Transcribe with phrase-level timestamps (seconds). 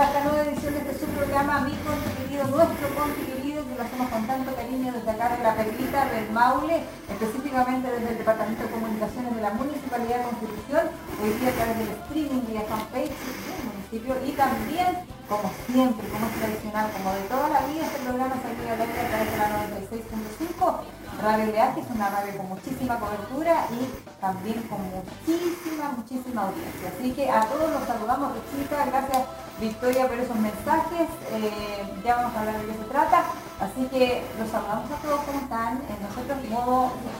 [0.00, 3.82] esta nueva edición de este su programa, mi conti querido, nuestro conti querido, que lo
[3.84, 6.80] hacemos con tanto cariño desde acá de la Perlita, del Maule,
[7.12, 10.84] específicamente desde el Departamento de Comunicaciones de la Municipalidad de Constitución,
[11.20, 14.90] hoy día a través del streaming vía fanpage del municipio y también,
[15.28, 18.84] como siempre, como es tradicional, como de toda la vida, este programa salió a la
[18.88, 19.48] a través de la
[19.92, 23.84] 96.5 Radio Leaje es una radio con muchísima cobertura y
[24.20, 26.88] también con muchísima, muchísima audiencia.
[26.88, 29.20] Así que a todos los saludamos, Rechita, gracias
[29.60, 33.24] Victoria por esos mensajes, eh, ya vamos a hablar de qué se trata.
[33.60, 35.76] Así que los saludamos a todos, ¿cómo están?
[35.78, 36.38] Eh, nosotros,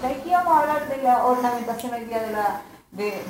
[0.03, 3.23] de aquí vamos a hablar de la ornamentación hoy día de la de,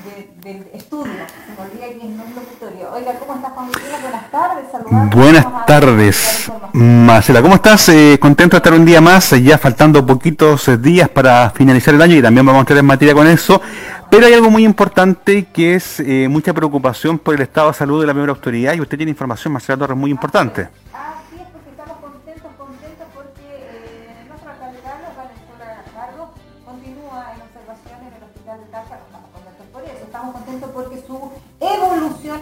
[0.42, 1.12] del estudio.
[1.46, 2.92] Se me olvida es locutorio.
[2.94, 3.70] Oiga, ¿cómo estás, Juan
[4.02, 5.14] Buenas tardes, saludamos.
[5.14, 7.42] Buenas tardes, Marcela.
[7.42, 7.88] ¿Cómo estás?
[7.90, 12.16] Eh, contento de estar un día más, ya faltando poquitos días para finalizar el año
[12.16, 13.60] y también vamos a entrar en materia con eso.
[14.10, 18.00] Pero hay algo muy importante que es eh, mucha preocupación por el estado de salud
[18.00, 20.68] de la primera autoridad y usted tiene información, Marcela Torres, muy importante.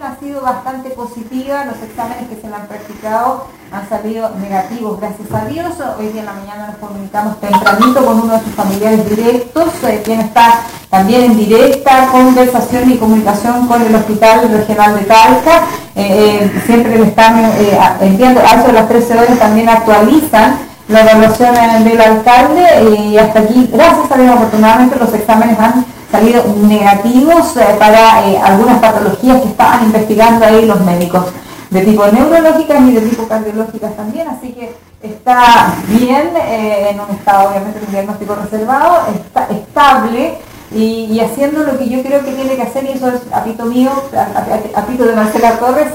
[0.03, 5.31] Ha sido bastante positiva, los exámenes que se le han practicado han salido negativos, gracias
[5.31, 5.75] a Dios.
[5.99, 10.01] Hoy día en la mañana nos comunicamos tempranito con uno de sus familiares directos, eh,
[10.03, 15.61] quien está también en directa conversación y comunicación con el Hospital Regional de Talca.
[15.95, 17.51] Eh, eh, siempre le están
[18.01, 20.57] enviando, a de las 13 horas también actualizan
[20.87, 26.43] la evaluación del alcalde y hasta aquí, gracias a Dios, afortunadamente los exámenes han salido
[26.67, 31.25] negativos eh, para eh, algunas patologías que estaban investigando ahí los médicos,
[31.69, 37.09] de tipo neurológicas y de tipo cardiológicas también, así que está bien, eh, en un
[37.15, 40.37] estado obviamente un diagnóstico reservado, está estable
[40.75, 43.91] y, haciendo lo que yo creo que tiene que hacer, y eso es apito mío,
[44.75, 45.87] apito de Marcela Torres,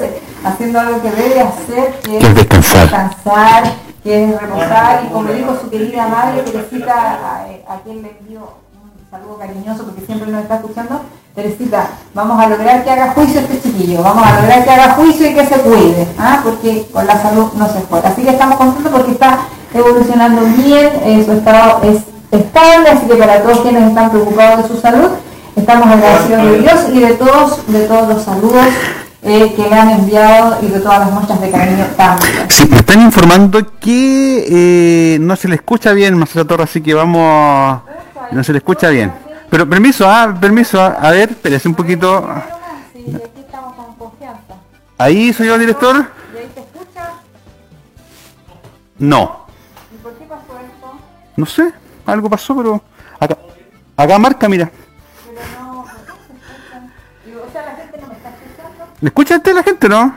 [0.45, 3.65] haciendo algo que debe hacer, que es descansar,
[4.03, 8.66] que es reposar, y como dijo su querida madre, Teresita, a, a quien le envió
[9.17, 11.01] saludo cariñoso porque siempre nos está escuchando.
[11.35, 15.31] Teresita, vamos a lograr que haga juicio este chiquillo, vamos a lograr que haga juicio
[15.31, 16.41] y que se cuide, ¿ah?
[16.43, 18.07] porque con la salud no se puede.
[18.07, 19.39] Así que estamos contentos porque está
[19.75, 24.75] evolucionando bien, eh, su estado es estable, así que para todos quienes están preocupados de
[24.75, 25.09] su salud,
[25.55, 28.67] estamos agradecidos de Dios y de todos, de todos los saludos
[29.23, 32.47] eh, que le han enviado y de todas las muestras de cariño también.
[32.49, 36.95] Sí, me están informando que eh, no se le escucha bien, Marcelo Torres, así que
[36.95, 37.86] vamos
[38.33, 39.13] no se le escucha bien.
[39.51, 42.29] Pero permiso, ah, permiso, ah, a ver, espérese un poquito.
[44.99, 46.07] Ahí soy yo, director.
[48.99, 49.47] No.
[51.37, 51.71] No sé,
[52.07, 52.83] algo pasó, pero
[53.21, 53.37] acá,
[53.97, 54.71] acá marca, mira.
[55.27, 56.93] Pero no, ¿por qué se escuchan?
[57.47, 58.33] O sea, la gente no me está.
[59.01, 60.15] ¿Le escucha usted la gente, no?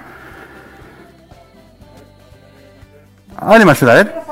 [3.41, 4.28] Vale, Marcela, a ver.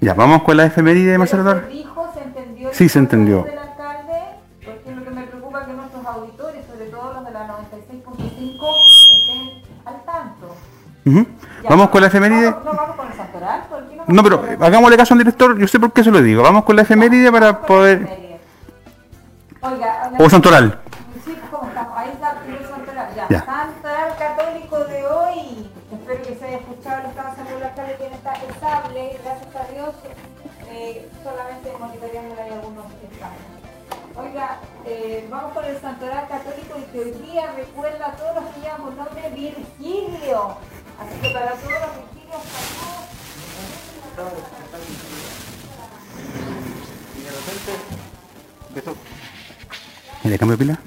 [0.00, 1.64] Ya, vamos con la efeméride, Marcela.
[2.14, 2.70] ¿Se entendió?
[2.72, 3.42] Sí, se entendió.
[3.42, 4.20] Del alcalde,
[4.64, 8.66] porque lo que me preocupa es que nuestros auditores, sobre todo los de la 96.5,
[9.12, 10.56] estén al tanto.
[11.04, 11.26] Uh -huh.
[11.68, 12.50] ¿Vamos con la efeméride?
[12.50, 13.64] No, no, vamos con el santoral.
[14.06, 16.42] No, no, pero hagámosle caso al director, yo sé por qué se lo digo.
[16.42, 18.38] Vamos con la efeméride para poder...
[19.62, 20.80] Oiga, o santoral.
[21.24, 21.92] Sí, ¿cómo estamos?
[21.96, 23.08] Ahí está el santoral.
[23.14, 23.28] Ya.
[23.28, 23.69] ya.
[34.90, 38.60] Eh, vamos con el santoral católico y que hoy día recuerda a todos los que
[38.60, 40.56] llevan por nombre Virgilio.
[40.98, 42.42] Así que para todos los Virgilios,
[44.16, 44.42] saludos.
[47.16, 47.72] Y de repente,
[48.68, 48.96] empezó.
[50.24, 50.78] ¿Y cambio pila?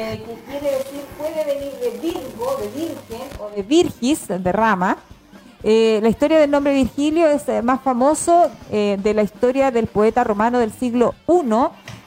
[0.00, 4.96] Eh, quiere decir, puede venir de Virgo, de Virgen o de Virgis, de rama.
[5.64, 10.22] Eh, la historia del nombre Virgilio es eh, más famoso de la historia del poeta
[10.22, 11.42] romano del siglo I,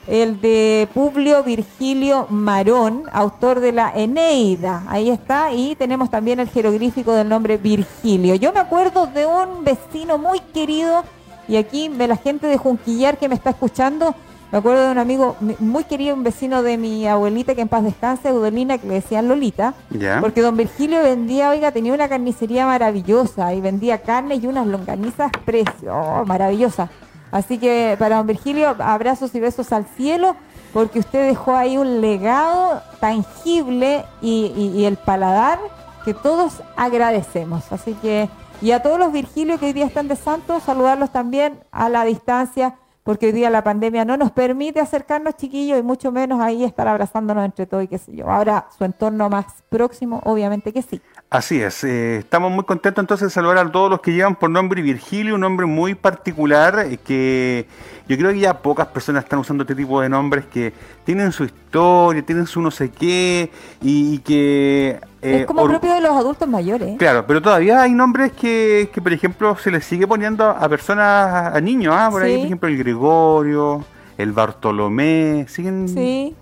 [0.08, 4.86] el de Publio Virgilio Marón, autor de la Eneida.
[4.88, 5.52] Ahí está.
[5.52, 8.36] Y tenemos también el jeroglífico del nombre Virgilio.
[8.36, 11.04] Yo me acuerdo de un vecino muy querido,
[11.46, 14.16] y aquí la gente de Junquillar que me está escuchando,
[14.52, 17.84] me acuerdo de un amigo muy querido, un vecino de mi abuelita que en paz
[17.84, 19.74] descanse, Udolina, que le decían Lolita,
[20.20, 25.32] porque don Virgilio vendía, oiga, tenía una carnicería maravillosa y vendía carne y unas longanizas
[25.46, 26.90] precio, oh, maravillosas.
[27.32, 30.36] Así que para don Virgilio, abrazos y besos al cielo,
[30.74, 35.60] porque usted dejó ahí un legado tangible y, el paladar
[36.04, 37.72] que todos agradecemos.
[37.72, 38.30] Así que,
[38.62, 42.04] y a todos los Virgilios que hoy día están de santos, saludarlos también a la
[42.04, 46.64] distancia porque hoy día la pandemia no nos permite acercarnos chiquillos y mucho menos ahí
[46.64, 48.30] estar abrazándonos entre todos y qué sé yo.
[48.30, 51.02] Ahora su entorno más próximo, obviamente que sí.
[51.32, 54.50] Así es, eh, estamos muy contentos entonces de saludar a todos los que llevan por
[54.50, 57.68] nombre Virgilio, un nombre muy particular eh, que
[58.10, 60.74] yo creo que ya pocas personas están usando este tipo de nombres que
[61.06, 63.50] tienen su historia, tienen su no sé qué
[63.82, 65.00] y, que...
[65.22, 66.98] Eh, es como propio de los adultos mayores.
[66.98, 71.56] Claro, pero todavía hay nombres que, que por ejemplo, se les sigue poniendo a personas,
[71.56, 72.10] a niños, ¿ah?
[72.12, 73.86] por ahí, por ejemplo, el Gregorio,
[74.18, 75.88] el Bartolomé, siguen...
[75.88, 76.36] Sí,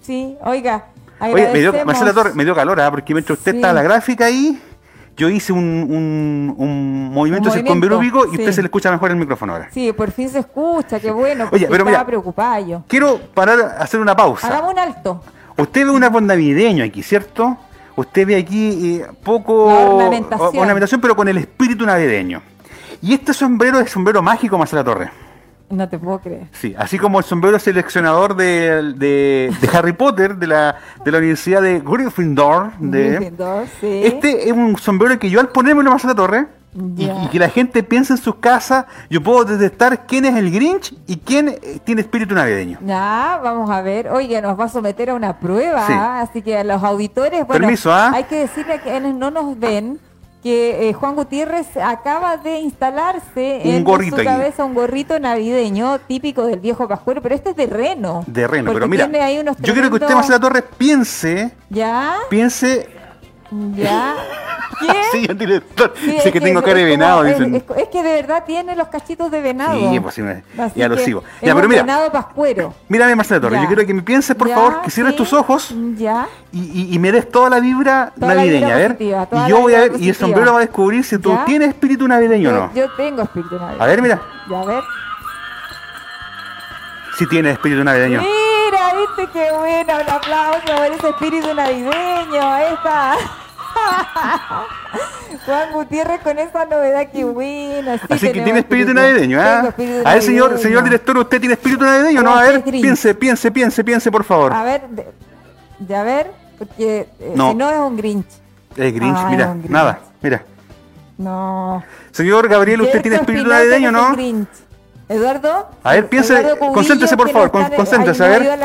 [0.00, 0.91] sí, oiga,
[1.22, 2.90] Oye, me dio, Marcela Torres, me dio calor, ¿ah?
[2.90, 4.60] porque mientras usted está en la gráfica ahí,
[5.16, 9.68] yo hice un, un, movimiento, circunvirúbico y usted se le escucha mejor el micrófono ahora.
[9.70, 11.48] Sí, por fin se escucha, qué bueno.
[11.52, 12.82] Oye, pero estaba preocupada yo.
[12.88, 14.48] Quiero parar hacer una pausa.
[14.48, 15.22] Hagamos un alto.
[15.56, 17.58] Usted ve un árbol navideño aquí, ¿cierto?
[17.94, 20.58] Usted ve aquí eh, poco ornamentación.
[20.58, 22.42] ornamentación, pero con el espíritu navideño.
[23.02, 25.10] Y este sombrero es sombrero mágico, Marcela Torres.
[25.72, 26.48] No te puedo creer.
[26.52, 31.62] Sí, así como el sombrero seleccionador de, de, Harry Potter de la, de la Universidad
[31.62, 32.72] de Gryffindor.
[32.78, 34.02] De, Gryffindor sí.
[34.04, 37.48] Este es un sombrero que yo al ponerme lo a la torre y, que la
[37.48, 41.80] gente piense en sus casas, yo puedo detectar quién es el Grinch y quién eh,
[41.84, 42.78] tiene espíritu navideño.
[42.84, 44.08] Ya, vamos a ver.
[44.08, 46.20] Oye, nos va a someter a una prueba, ¿ah?
[46.20, 48.12] así que a los auditores, bueno, Permiso, ¿ah?
[48.14, 50.00] hay que decirle que quienes no nos ven
[50.42, 56.58] que eh, Juan Gutiérrez acaba de instalarse en su cabeza un gorrito navideño típico del
[56.58, 58.24] viejo pascuero, pero este es de reno.
[58.26, 62.16] De reno, pero mira, yo quiero que usted, Marcela Torres, piense, ¿Ya?
[62.28, 62.88] piense
[63.74, 64.16] ¿Ya?
[64.78, 64.96] ¿Quién?
[65.12, 65.92] sí, el director.
[65.96, 67.24] Sí, que, tengo cara de venado.
[67.24, 69.78] Es, es, que de verdad tiene los cachitos de venado.
[69.90, 70.22] Sí, pues sí,
[70.74, 71.22] ya lo sigo.
[71.42, 71.82] Ya, pero mira.
[71.82, 72.74] venado pascuero.
[72.88, 73.60] Mírame, Marcela Torres.
[73.60, 75.74] Yo quiero que me pienses, por favor, que cierres tus ojos.
[75.96, 76.28] Ya.
[76.52, 78.74] Y, y, me des toda la vibra navideña.
[78.74, 78.96] a ver.
[78.98, 79.10] y
[79.48, 79.92] yo voy a ver.
[79.98, 82.74] Y el sombrero va a descubrir si tú tienes espíritu navideño o no.
[82.74, 83.82] Yo tengo espíritu navideño.
[83.82, 84.22] A ver, mira.
[84.50, 84.82] Ya, a ver.
[87.18, 88.22] Si tienes espíritu navideño.
[88.22, 89.92] Mira, viste qué bueno.
[90.02, 92.42] Un aplauso por ese espíritu navideño.
[92.42, 93.16] Ahí está.
[95.46, 98.00] Juan Gutiérrez con esa novedad que buena.
[98.08, 99.74] Así que tiene espíritu navideño, ¿ah?
[100.04, 102.22] A ver, señor, señor director, ¿usted tiene espíritu navideño?
[102.22, 104.52] No, a ver, piense, piense, piense, piense, por favor.
[104.52, 104.82] A ver,
[105.86, 108.26] ya ver, porque eh, si no es un Grinch.
[108.76, 110.44] Es Grinch, ah, mira, nada, mira.
[111.18, 111.82] No.
[112.10, 114.14] Señor Gabriel, ¿usted tiene espíritu navideño, no?
[115.08, 115.68] Eduardo.
[115.82, 118.58] A ver, piense, concéntrese por favor, concéntrese, a ver.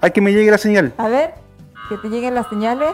[0.00, 0.92] Hay que me llegue la señal.
[0.96, 1.34] A ver,
[1.88, 2.92] que te lleguen las señales.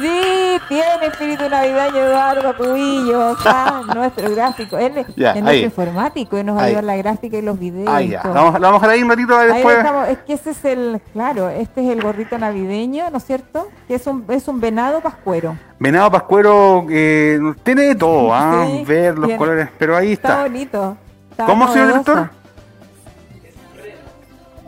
[0.00, 4.78] Sí, tiene espíritu navideño Eduardo Cubillo, acá, nuestro gráfico.
[4.78, 7.88] Él es nuestro informático y nos va a la gráfica y los videos.
[7.88, 8.22] Ahí ya.
[8.22, 9.78] Vamos, vamos a ahí un ratito después.
[10.08, 13.68] Es que ese es el, claro, este es el gorrito navideño, ¿no es cierto?
[13.88, 15.56] Que es un, es un venado pascuero.
[15.80, 18.66] Venado pascuero que tiene de todo, ¿ah?
[18.86, 20.28] ver los colores, pero ahí está.
[20.28, 20.96] Está bonito.
[21.46, 22.30] ¿Cómo, señor director?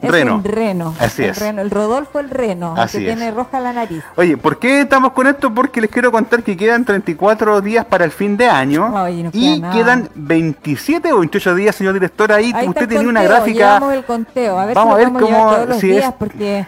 [0.03, 0.37] Reno.
[0.37, 0.95] un reno.
[0.99, 1.39] Así el es.
[1.39, 4.03] Reno, el Rodolfo el reno, que tiene roja la nariz.
[4.17, 5.53] Oye, ¿por qué estamos con esto?
[5.53, 8.93] Porque les quiero contar que quedan 34 días para el fin de año
[9.33, 12.33] y quedan 27 o 28 días, señor director.
[12.33, 13.75] Ahí, usted tiene una gráfica.
[13.75, 14.59] Vamos el conteo.
[14.59, 16.67] A ver Vamos si a ver cómo todos los días porque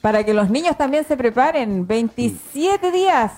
[0.00, 1.86] para que los niños también se preparen.
[1.86, 3.32] 27 días.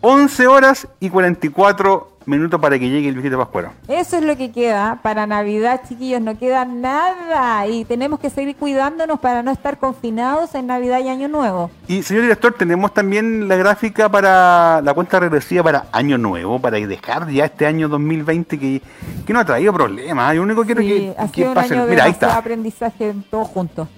[0.00, 3.72] 11 horas y 44 minutos para que llegue el viejito pascuero.
[3.88, 8.56] Eso es lo que queda para Navidad, chiquillos, no queda nada y tenemos que seguir
[8.56, 11.70] cuidándonos para no estar confinados en Navidad y Año Nuevo.
[11.88, 16.78] Y señor director, tenemos también la gráfica para la cuenta regresiva para Año Nuevo, para
[16.78, 18.82] dejar ya este año 2020 que,
[19.26, 20.34] que no ha traído problemas.
[20.34, 22.36] Yo único que quiero que, ha sido un Año Mira, ahí está.
[22.36, 23.88] aprendizaje todos juntos.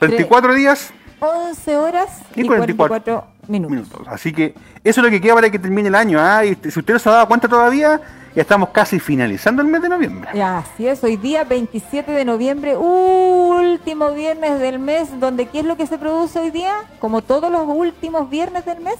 [0.00, 4.06] 24 días 11 horas y, 44, minutos.
[4.06, 6.18] Así que eso es lo que queda para que termine el año.
[6.20, 6.44] ¿ah?
[6.44, 8.00] Y si usted no se ha dado cuenta todavía,
[8.34, 10.30] ya estamos casi finalizando el mes de noviembre.
[10.34, 11.02] Ya, así es.
[11.02, 15.98] Hoy día 27 de noviembre, último viernes del mes, donde ¿qué es lo que se
[15.98, 16.74] produce hoy día?
[17.00, 18.96] Como todos los últimos viernes del mes,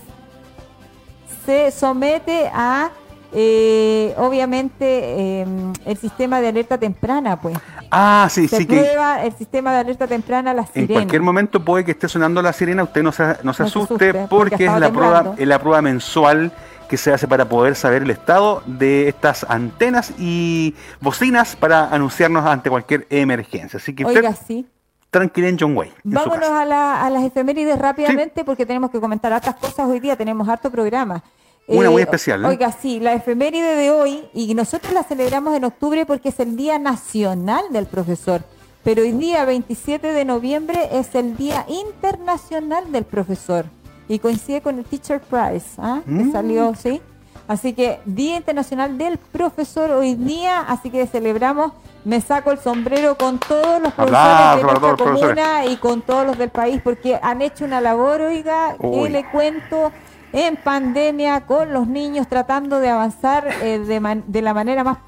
[1.44, 2.90] se somete a
[3.32, 7.56] eh, obviamente em, el sistema de alerta temprana, pues.
[7.90, 8.64] Ah, sí, sí.
[8.64, 10.86] Prueba el sistema de alerta temprana la sirena.
[10.86, 14.14] En cualquier momento puede que esté sonando la sirena, usted no se, no se, asuste,
[14.28, 16.52] porque, es la prueba, es la prueba mensual
[16.88, 22.46] que se hace para poder saber el estado de estas antenas y bocinas para anunciarnos
[22.46, 23.78] ante cualquier emergencia.
[23.78, 24.66] Así que Oiga, sí.
[25.10, 25.92] tranquila en John Way.
[26.04, 30.16] Vámonos a, la, a, las efemérides rápidamente porque tenemos que comentar otras cosas hoy día,
[30.16, 31.22] tenemos harto programa.
[31.68, 32.44] Una muy especial.
[32.44, 32.48] ¿eh?
[32.48, 36.56] Oiga, sí, la efeméride de hoy, y nosotros la celebramos en octubre porque es el
[36.56, 38.42] Día Nacional del Profesor.
[38.84, 43.66] Pero hoy día, 27 de noviembre, es el Día Internacional del Profesor.
[44.08, 46.00] Y coincide con el Teacher Prize, ¿ah?
[46.04, 46.32] que mm.
[46.32, 47.02] salió, ¿sí?
[47.48, 51.72] Así que Día Internacional del Profesor hoy día, así que celebramos.
[52.04, 56.38] Me saco el sombrero con todos los profesores de nuestra comuna y con todos los
[56.38, 59.92] del país porque han hecho una labor, oiga, que le cuento
[60.32, 64.98] en pandemia con los niños tratando de avanzar eh, de, la manera más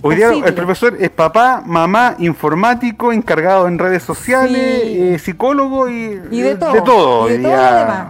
[0.00, 6.14] Hoy día el profesor es papá, mamá, informático, encargado en redes sociales, eh, psicólogo y,
[6.14, 6.72] de todo.
[6.72, 8.06] De todo, y de todo lo demás.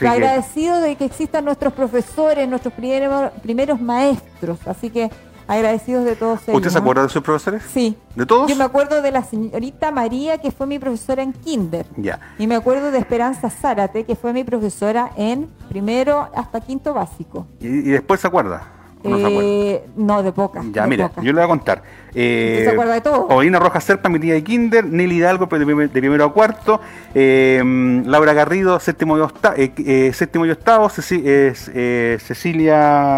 [0.00, 4.60] Agradecido de que existan nuestros profesores, nuestros primeros, primeros maestros.
[4.68, 5.10] Así que
[5.46, 6.56] agradecidos de todos ellos.
[6.56, 7.62] ¿Usted se acuerda de sus profesores?
[7.72, 7.96] Sí.
[8.14, 8.48] ¿De todos?
[8.48, 11.86] Yo me acuerdo de la señorita María, que fue mi profesora en kinder.
[11.96, 12.20] Ya.
[12.38, 17.46] Y me acuerdo de Esperanza Zárate, que fue mi profesora en primero hasta quinto básico.
[17.60, 18.62] ¿Y, y después se acuerda?
[19.04, 20.62] No, eh, no, de poca.
[20.72, 21.82] Ya, mira, yo le voy a contar.
[22.14, 23.28] Eh, ¿Se acuerda de todo?
[23.58, 26.80] Rojas Serpa, mi tía de Kinder, Nelly Hidalgo, de, primero a cuarto,
[27.14, 31.54] eh, Laura Garrido, séptimo y, octavo, eh, séptimo y octavo, Cecilia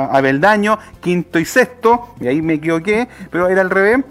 [0.07, 4.05] Abeldaño, quinto y sexto, y ahí me equivoqué, pero era al revés.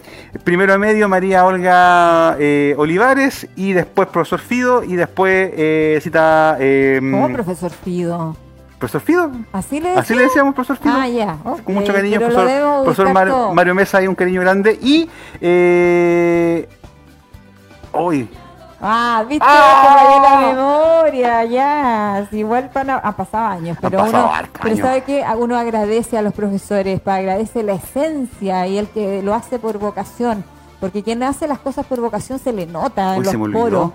[0.44, 2.36] Primero a medio, María Olga
[2.76, 6.58] Olivares, y después profesor Fido, y después cita...
[6.58, 8.36] ¿Cómo profesor Fido?
[8.78, 9.30] ¿Profesor Fido?
[9.52, 10.94] ¿Así le, Así le decíamos, profesor Fido.
[10.96, 11.38] Ah, ya.
[11.64, 13.12] Con mucho cariño, profesor, profesor
[13.54, 14.78] Mario, Mesa, hay un cariño grande.
[14.82, 15.08] Y.
[15.40, 16.68] Eh,
[17.92, 18.28] hoy.
[18.80, 20.20] Ah, viste ¡Ah!
[20.22, 22.28] la memoria, ya.
[22.30, 24.30] Igual han, han, pasado años, pero uno,
[24.62, 29.22] pero sabe que uno agradece a los profesores, para agradece la esencia y el que
[29.22, 30.44] lo hace por vocación,
[30.78, 33.92] porque quien hace las cosas por vocación se le nota en los poros.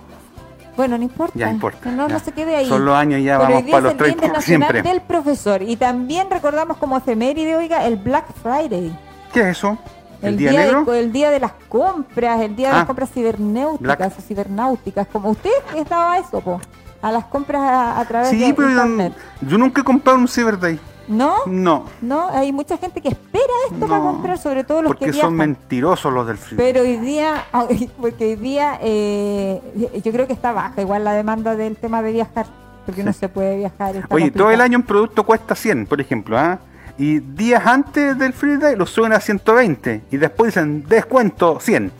[0.81, 1.37] Bueno, no importa.
[1.37, 1.91] Ya importa.
[1.91, 2.67] No, no se quede ahí.
[2.67, 4.81] Son los años ya vamos para los 30 siempre.
[4.81, 5.61] del profesor.
[5.61, 8.91] Y también recordamos como efeméride, oiga, el Black Friday.
[9.31, 9.77] ¿Qué es eso?
[10.23, 10.91] ¿El, día, negro?
[10.91, 12.87] el día de las compras, el día de las ah.
[12.87, 15.05] compras cibernéuticas o cibernáuticas.
[15.05, 16.59] Como usted estaba eso, po,
[16.99, 17.61] a las compras
[17.99, 19.13] a, través de internet.
[19.41, 20.79] Yo, nunca he comprado un Cyber Day.
[21.07, 21.35] ¿No?
[21.47, 21.85] No.
[22.01, 25.33] No, hay mucha gente que espera esto para comprar, sobre todo los que Porque son
[25.35, 26.57] mentirosos los del frío.
[26.57, 27.45] Pero hoy día,
[28.01, 29.61] porque hoy día eh,
[30.03, 32.45] yo creo que está baja igual la demanda del tema de viajar,
[32.85, 33.95] porque no se puede viajar.
[34.09, 36.59] Oye, todo el año un producto cuesta 100, por ejemplo, ¿ah?
[36.97, 41.91] Y días antes del Free Day lo suben a 120 y después dicen descuento 100.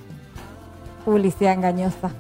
[1.06, 2.12] Publicidad engañosa.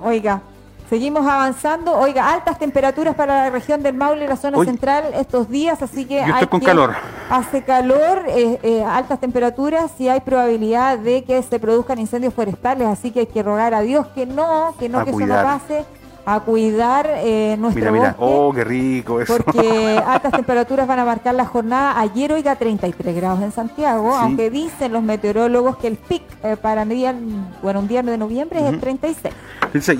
[0.00, 0.42] Oiga,
[0.88, 1.92] Seguimos avanzando.
[1.98, 6.04] Oiga, altas temperaturas para la región del Maule y la zona central estos días, así
[6.04, 6.24] que...
[6.40, 6.94] Yo con calor.
[7.30, 12.86] Hace calor, eh, eh, altas temperaturas y hay probabilidad de que se produzcan incendios forestales,
[12.86, 15.84] así que hay que rogar a Dios que no, que no, que eso no pase
[16.26, 18.16] a cuidar eh, nuestro mira, mira.
[18.18, 19.36] oh, qué rico eso.
[19.36, 22.00] Porque altas temperaturas van a marcar la jornada.
[22.00, 26.84] Ayer, oiga, 33 grados en Santiago, aunque dicen los meteorólogos que el pic eh, para
[26.84, 27.14] día,
[27.62, 29.34] bueno, un día de noviembre es el 36.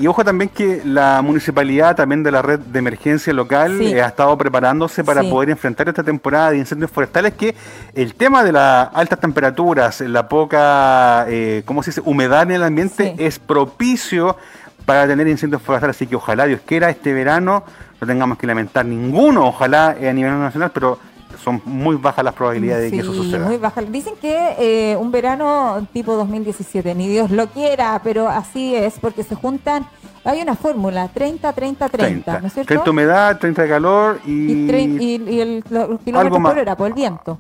[0.00, 4.07] y ojo también que la municipalidad también de la red de emergencia local eh, ha
[4.07, 7.54] estado preparándose para poder enfrentar esta temporada de incendios forestales que
[7.95, 12.62] el tema de las altas temperaturas, la poca, eh, ¿cómo se dice?, humedad en el
[12.62, 14.37] ambiente es propicio
[14.85, 15.97] para tener incendios forestales.
[15.97, 17.64] Así que ojalá Dios quiera este verano
[18.00, 20.99] no tengamos que lamentar ninguno, ojalá a nivel nacional, pero
[21.43, 23.45] son muy bajas las probabilidades de que eso suceda.
[23.45, 23.91] Muy bajas.
[23.91, 29.25] Dicen que eh, un verano tipo 2017, ni Dios lo quiera, pero así es, porque
[29.25, 29.87] se juntan,
[30.25, 32.69] hay una fórmula, 30, 30, 30, ¿no es cierto?
[32.69, 34.53] 30 humedad, 30 de calor y...
[34.53, 37.38] Y, el, los kilómetros por hora, por el viento.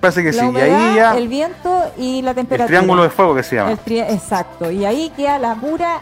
[0.00, 1.16] parece que sí, y ahí ya...
[1.16, 2.64] El viento y la temperatura.
[2.64, 3.72] El triángulo de fuego que se llama.
[3.86, 6.00] exacto, y ahí queda la pura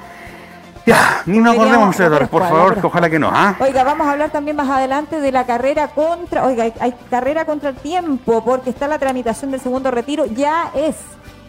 [0.87, 1.97] ya, ni nos acordemos,
[2.29, 3.31] por favor, ojalá que no.
[3.33, 3.57] ¿ah?
[3.61, 7.71] Oiga, vamos a hablar también más adelante de la carrera contra, oiga, hay, carrera contra
[7.71, 10.97] el tiempo, porque está la tramitación del segundo retiro, ya es.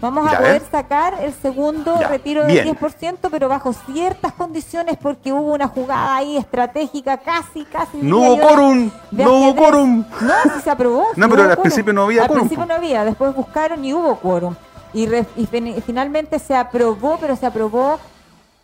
[0.01, 5.53] Vamos a poder sacar el segundo retiro del 10%, pero bajo ciertas condiciones, porque hubo
[5.53, 7.99] una jugada ahí estratégica, casi, casi.
[8.01, 10.03] No hubo quórum, no hubo quórum.
[10.21, 11.05] No, si se aprobó.
[11.15, 12.43] no, pero al principio no había quórum.
[12.43, 14.55] Al principio no había, después buscaron y hubo quórum.
[14.91, 17.99] Y, y finalmente se aprobó, pero se aprobó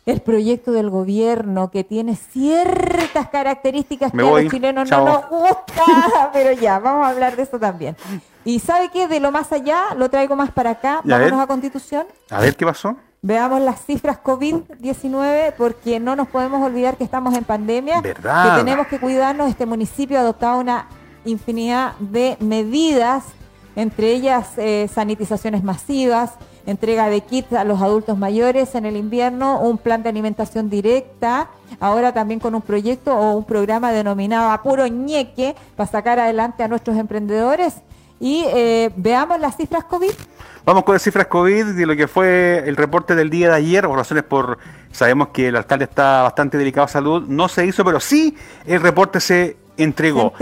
[0.08, 6.30] el proyecto del gobierno que tiene ciertas características que a los chilenos no nos gusta,
[6.34, 7.96] pero ya, vamos a hablar de eso también.
[8.46, 9.10] Y ¿sabe qué?
[9.10, 12.08] De lo más allá, lo traigo más para acá, vámonos a, Constitución.
[12.30, 12.96] A ver qué pasó.
[13.22, 18.56] Veamos las cifras COVID-19 porque no nos podemos olvidar que estamos en pandemia, ¿verdad?
[18.56, 19.50] que tenemos que cuidarnos.
[19.50, 20.88] Este municipio ha adoptado una
[21.26, 23.26] infinidad de medidas
[23.78, 26.32] entre ellas eh, sanitizaciones masivas,
[26.68, 31.50] entrega de kits a los adultos mayores en el invierno, un plan de alimentación directa,
[31.80, 36.68] ahora también con un proyecto o un programa denominado Apuro Ñeque para sacar adelante a
[36.68, 37.76] nuestros emprendedores.
[38.20, 40.12] Y eh, veamos las cifras COVID.
[40.66, 43.86] Vamos con las cifras COVID de lo que fue el reporte del día de ayer,
[43.86, 44.58] por razones por,
[44.92, 48.82] sabemos que el alcalde está bastante delicado de salud, no se hizo, pero sí el
[48.82, 50.34] reporte se entregó.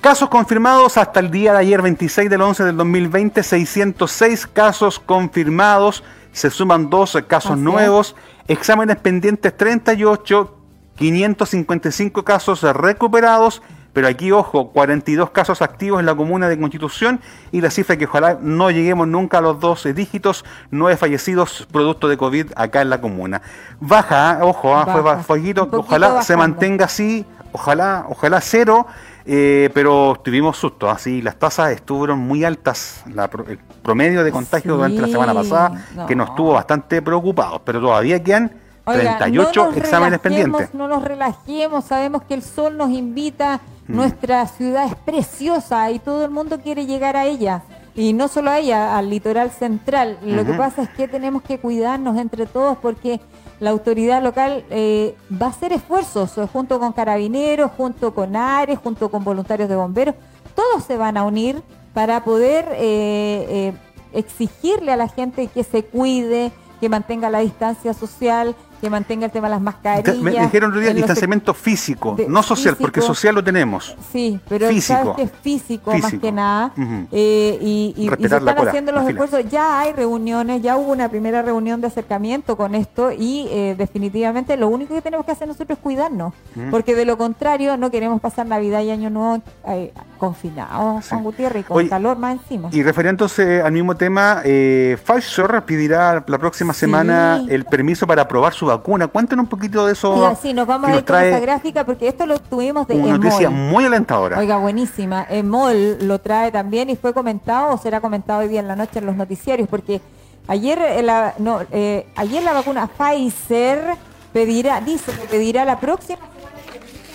[0.00, 6.02] Casos confirmados hasta el día de ayer, 26 del 11 del 2020, 606 casos confirmados,
[6.32, 8.16] se suman dos casos nuevos,
[8.48, 10.58] exámenes pendientes 38,
[10.96, 13.62] 555 casos recuperados,
[13.92, 17.20] pero aquí, ojo, 42 casos activos en la comuna de Constitución.
[17.50, 22.08] Y la cifra que ojalá no lleguemos nunca a los 12 dígitos, nueve fallecidos producto
[22.08, 23.42] de COVID acá en la comuna.
[23.80, 24.42] Baja, ¿eh?
[24.42, 24.84] ojo, ¿eh?
[24.90, 28.86] fue fueguito, ojalá se mantenga así ojalá, ojalá cero,
[29.24, 35.00] eh, pero tuvimos susto, así las tasas estuvieron muy altas, el promedio de contagio durante
[35.00, 38.52] la semana pasada, que nos tuvo bastante preocupados, pero todavía quedan
[38.84, 40.74] 38 exámenes pendientes.
[40.74, 43.94] No nos relajemos, sabemos que el sol nos invita, mm.
[43.94, 47.62] nuestra ciudad es preciosa y todo el mundo quiere llegar a ella.
[47.94, 50.18] Y no solo a ella, al litoral central.
[50.22, 53.20] Lo que pasa es que tenemos que cuidarnos entre todos porque
[53.62, 58.80] la autoridad local eh, va a hacer esfuerzos eh, junto con carabineros, junto con ARES,
[58.80, 60.16] junto con voluntarios de bomberos.
[60.56, 61.62] Todos se van a unir
[61.94, 63.72] para poder eh,
[64.12, 66.50] exigirle a la gente que se cuide,
[66.80, 70.18] que mantenga la distancia social, que mantenga el tema de las mascarillas.
[70.18, 73.94] Me dijeron día distanciamiento físico, no social, porque social lo tenemos.
[74.12, 75.14] Sí, pero físico.
[75.14, 76.72] que es físico, más que nada.
[77.12, 79.48] Eh, y, se están haciendo los esfuerzos.
[79.48, 84.56] Ya hay reuniones, ya hubo una primera reunión de acercamiento con esto y eh, definitivamente
[84.56, 86.34] lo único que tenemos que hacer nosotros es cuidarnos,
[86.72, 91.62] porque de lo contrario no queremos pasar Navidad y Año Nuevo eh, confinados, Juan Gutiérrez,
[91.62, 92.68] y con calor más encima.
[92.70, 98.54] Y refiriéndose al mismo tema, eh, Pfizer pedirá la próxima semana el permiso para aprobar
[98.54, 99.08] su vacuna.
[99.08, 100.38] Cuéntenos un poquito de eso.
[100.40, 103.84] Sí, nos vamos a con esa gráfica porque esto lo tuvimos de Una noticia muy
[103.84, 104.38] alentadora.
[104.38, 105.26] Oiga, buenísima.
[105.28, 109.00] Emol lo trae también y fue comentado o será comentado hoy día en la noche
[109.00, 110.00] en los noticiarios porque
[110.46, 113.96] ayer eh, la, no, eh, ayer la vacuna Pfizer
[114.32, 116.62] pedirá, dice que pedirá la próxima semana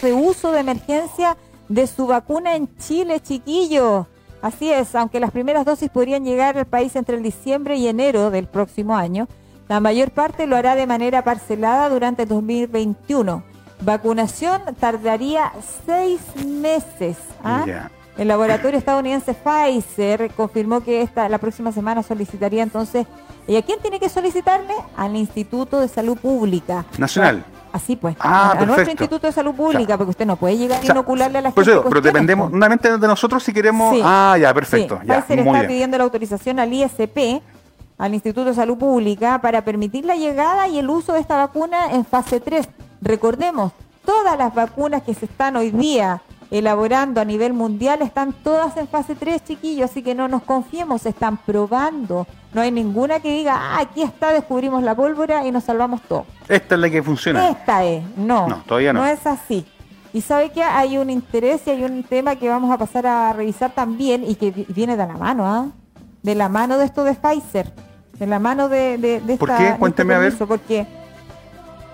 [0.01, 1.38] de uso de emergencia
[1.69, 4.06] de su vacuna en Chile, chiquillos.
[4.41, 8.30] Así es, aunque las primeras dosis podrían llegar al país entre el diciembre y enero
[8.30, 9.27] del próximo año,
[9.67, 13.43] la mayor parte lo hará de manera parcelada durante 2021.
[13.82, 15.51] Vacunación tardaría
[15.86, 17.17] seis meses.
[17.43, 17.89] ¿ah?
[18.17, 23.06] El laboratorio estadounidense Pfizer confirmó que esta, la próxima semana solicitaría entonces.
[23.47, 24.73] ¿Y a quién tiene que solicitarle?
[24.95, 26.86] Al Instituto de Salud Pública.
[26.97, 27.45] Nacional.
[27.71, 30.86] Así pues, ah, a, nuestro Instituto de Salud Pública, porque usted no puede llegar a
[30.86, 31.82] inocularle a la gente.
[31.89, 33.97] pero dependemos nuevamente de nosotros si queremos.
[34.03, 34.99] Ah, ya, perfecto.
[35.01, 35.08] Sí.
[35.08, 37.41] Ya, Pfizer está pidiendo la autorización al ISP
[37.97, 41.91] al Instituto de Salud Pública para permitir la llegada y el uso de esta vacuna
[41.91, 42.69] en fase 3.
[43.01, 43.71] Recordemos,
[44.06, 48.88] todas las vacunas que se están hoy día elaborando a nivel mundial están todas en
[48.88, 52.27] fase 3, chiquillos, así que no nos confiemos, están probando.
[52.53, 56.25] No hay ninguna que diga, ah, aquí está, descubrimos la pólvora y nos salvamos todo.
[56.47, 57.49] Esta es la que funciona.
[57.49, 58.47] Esta es, no.
[58.47, 59.01] No, todavía no.
[59.01, 59.65] No es así.
[60.13, 63.33] Y sabe que hay un interés y hay un tema que vamos a pasar a
[63.33, 65.67] revisar también y que viene de la mano, ¿ah?
[66.23, 67.71] De la mano de esto de Pfizer
[68.19, 69.67] de la mano de, de, esta, ¿Por qué?
[69.67, 70.36] Este Cuénteme a ver.
[70.38, 70.88] Porque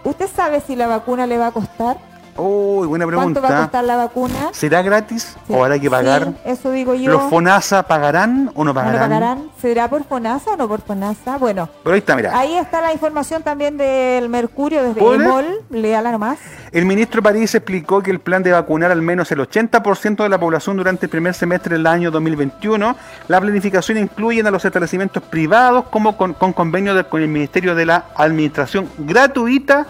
[0.04, 1.98] usted sabe si la vacuna le va a costar.
[2.38, 3.40] Uy, buena pregunta.
[3.40, 4.50] ¿Cuánto va a costar la vacuna?
[4.54, 6.34] ¿Será gratis o habrá que pagar?
[6.46, 7.12] eso digo yo.
[7.12, 8.94] ¿Los FONASA pagarán o no pagarán?
[8.94, 9.50] ¿No pagarán?
[9.62, 11.38] ¿Será por FONASA o no por FONASA?
[11.38, 11.70] Bueno.
[11.84, 12.38] Pero ahí está, mira.
[12.38, 15.46] Ahí está la información también del Mercurio desde EMOL.
[15.70, 16.40] Léala nomás.
[16.72, 20.40] El ministro París explicó que el plan de vacunar al menos el 80% de la
[20.40, 22.96] población durante el primer semestre del año 2021,
[23.28, 28.06] la planificación incluye a los establecimientos privados como con, convenio con el Ministerio de la
[28.16, 29.86] Administración gratuita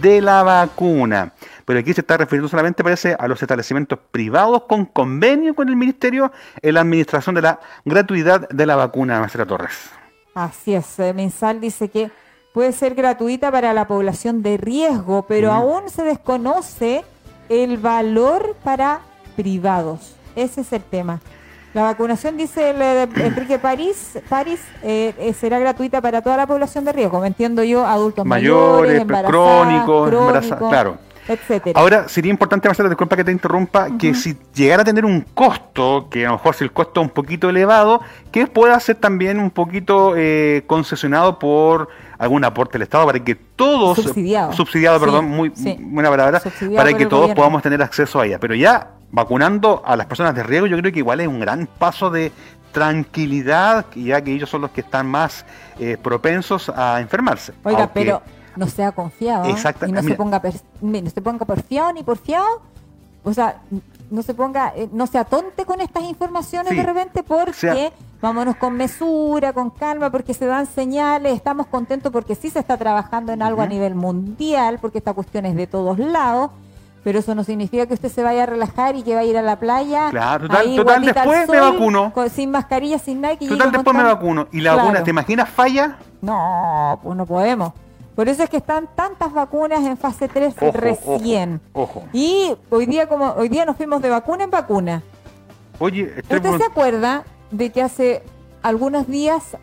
[0.00, 1.32] de la vacuna
[1.66, 5.76] pero aquí se está refiriendo solamente, parece, a los establecimientos privados con convenio con el
[5.76, 9.90] Ministerio en la administración de la gratuidad de la vacuna, maestra Torres.
[10.34, 12.10] Así es, eh, Mensal dice que
[12.54, 17.04] puede ser gratuita para la población de riesgo, pero aún se desconoce
[17.48, 19.00] el valor para
[19.34, 20.14] privados.
[20.36, 21.20] Ese es el tema.
[21.74, 26.84] La vacunación, dice el, eh, Enrique París, París eh, será gratuita para toda la población
[26.84, 27.20] de riesgo.
[27.20, 31.05] Me entiendo yo, adultos mayores, mayores crónicos, embarazados, claro.
[31.74, 36.08] Ahora, sería importante, Marcela, disculpa que te interrumpa, que si llegara a tener un costo,
[36.10, 39.40] que a lo mejor si el costo es un poquito elevado, que pueda ser también
[39.40, 45.26] un poquito eh, concesionado por algún aporte del Estado para que todos, subsidiado, subsidiado perdón,
[45.26, 46.42] muy buena palabra,
[46.74, 48.38] para que todos podamos tener acceso a ella.
[48.38, 51.66] Pero ya vacunando a las personas de riesgo, yo creo que igual es un gran
[51.66, 52.32] paso de
[52.72, 55.46] tranquilidad, ya que ellos son los que están más
[55.80, 57.54] eh, propensos a enfermarse.
[57.64, 58.20] Oiga, pero
[58.56, 59.44] no sea confiado.
[59.44, 59.54] ¿eh?
[59.86, 60.42] Y no se, ponga
[60.80, 62.62] no se ponga porfiado ni porfiado.
[63.24, 63.60] O sea,
[64.10, 68.74] no se ponga, eh, no se atonte con estas informaciones de repente porque vámonos con
[68.74, 73.42] mesura, con calma, porque se dan señales, estamos contentos porque sí se está trabajando en
[73.42, 76.50] algo a nivel mundial, porque esta cuestión es de todos lados,
[77.02, 79.36] pero eso no significa que usted se vaya a relajar y que va a ir
[79.36, 80.10] a la playa.
[80.10, 82.12] Claro, total, después me vacuno.
[82.32, 83.36] sin mascarilla, sin nada.
[83.36, 84.48] total, después me vacuno.
[84.52, 85.98] ¿Y la vacuna, te imaginas, falla?
[86.20, 87.72] No, pues no podemos.
[88.16, 91.60] Por eso es que están tantas vacunas en fase 3 recién.
[91.74, 95.02] Ojo, Y hoy día como hoy día nos fuimos de vacuna en vacuna.
[95.78, 98.22] Oye, ¿usted se acuerda de que hace
[98.62, 99.58] algunos días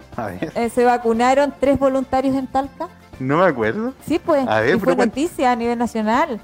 [0.53, 2.89] eh, se vacunaron tres voluntarios en Talca?
[3.19, 3.93] No me acuerdo.
[4.05, 4.45] Sí, pues.
[4.71, 6.39] y fue noticia a nivel nacional.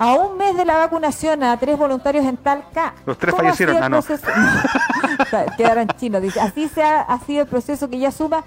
[0.00, 2.94] A un mes de la vacunación a tres voluntarios en Talca.
[3.06, 3.76] Los tres fallecieron.
[3.80, 4.00] Ah, no.
[5.56, 6.22] Quedaron chinos.
[6.22, 6.40] Dice.
[6.40, 8.42] Así se ha sido el proceso que ya suma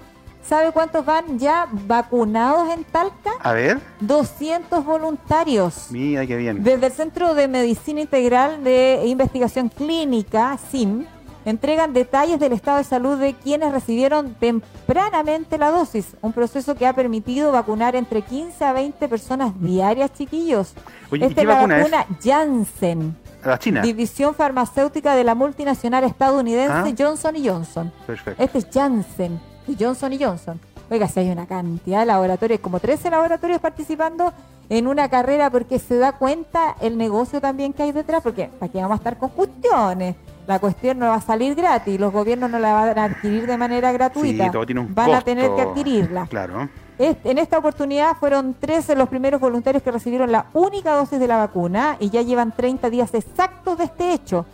[0.48, 3.32] ¿Sabe cuántos van ya vacunados en Talca?
[3.40, 3.80] A ver.
[3.98, 5.88] 200 voluntarios.
[5.90, 6.62] Mira, qué bien.
[6.62, 11.04] Desde el Centro de Medicina Integral de Investigación Clínica, SIM,
[11.44, 16.86] entregan detalles del estado de salud de quienes recibieron tempranamente la dosis, un proceso que
[16.86, 20.74] ha permitido vacunar entre 15 a 20 personas diarias, chiquillos.
[21.10, 23.16] Oye, Esta es la vacuna Janssen.
[23.44, 23.82] La China.
[23.82, 26.94] División farmacéutica de la multinacional estadounidense ah.
[26.96, 27.92] Johnson Johnson.
[28.06, 28.40] Perfecto.
[28.40, 30.60] Este es Janssen y Johnson y Johnson.
[30.90, 34.32] Oiga, si hay una cantidad de laboratorios, como 13 laboratorios participando
[34.68, 38.70] en una carrera porque se da cuenta el negocio también que hay detrás, porque ¿para
[38.70, 40.16] qué vamos a estar con cuestiones?
[40.46, 43.56] La cuestión no va a salir gratis, los gobiernos no la van a adquirir de
[43.56, 44.50] manera gratuita,
[44.90, 46.26] van a tener que adquirirla.
[46.28, 46.68] Claro.
[46.98, 51.38] En esta oportunidad fueron 13 los primeros voluntarios que recibieron la única dosis de la
[51.38, 54.46] vacuna y ya llevan 30 días exactos de este hecho.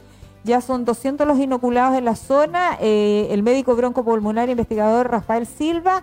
[0.44, 2.76] Ya son 200 los inoculados en la zona.
[2.81, 6.02] Eh, el médico broncopulmonar investigador Rafael Silva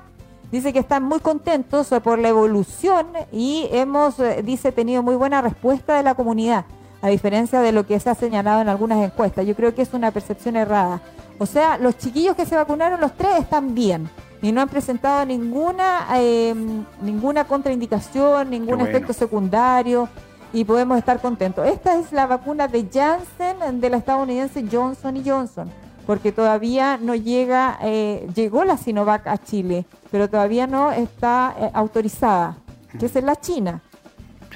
[0.51, 5.41] dice que están muy contentos por la evolución y hemos, eh, dice, tenido muy buena
[5.41, 6.65] respuesta de la comunidad,
[7.01, 9.45] a diferencia de lo que se ha señalado en algunas encuestas.
[9.45, 11.01] Yo creo que es una percepción errada.
[11.37, 14.09] O sea, los chiquillos que se vacunaron, los tres, están bien
[14.41, 16.55] y no han presentado ninguna, eh,
[17.01, 20.07] ninguna contraindicación, ningún efecto secundario
[20.53, 21.67] y podemos estar contentos.
[21.67, 25.69] Esta es la vacuna de Janssen de la estadounidense Johnson Johnson,
[26.05, 31.69] porque todavía no llega, eh, llegó la Sinovac a Chile, pero todavía no está eh,
[31.73, 32.57] autorizada,
[32.99, 33.81] que es en la China,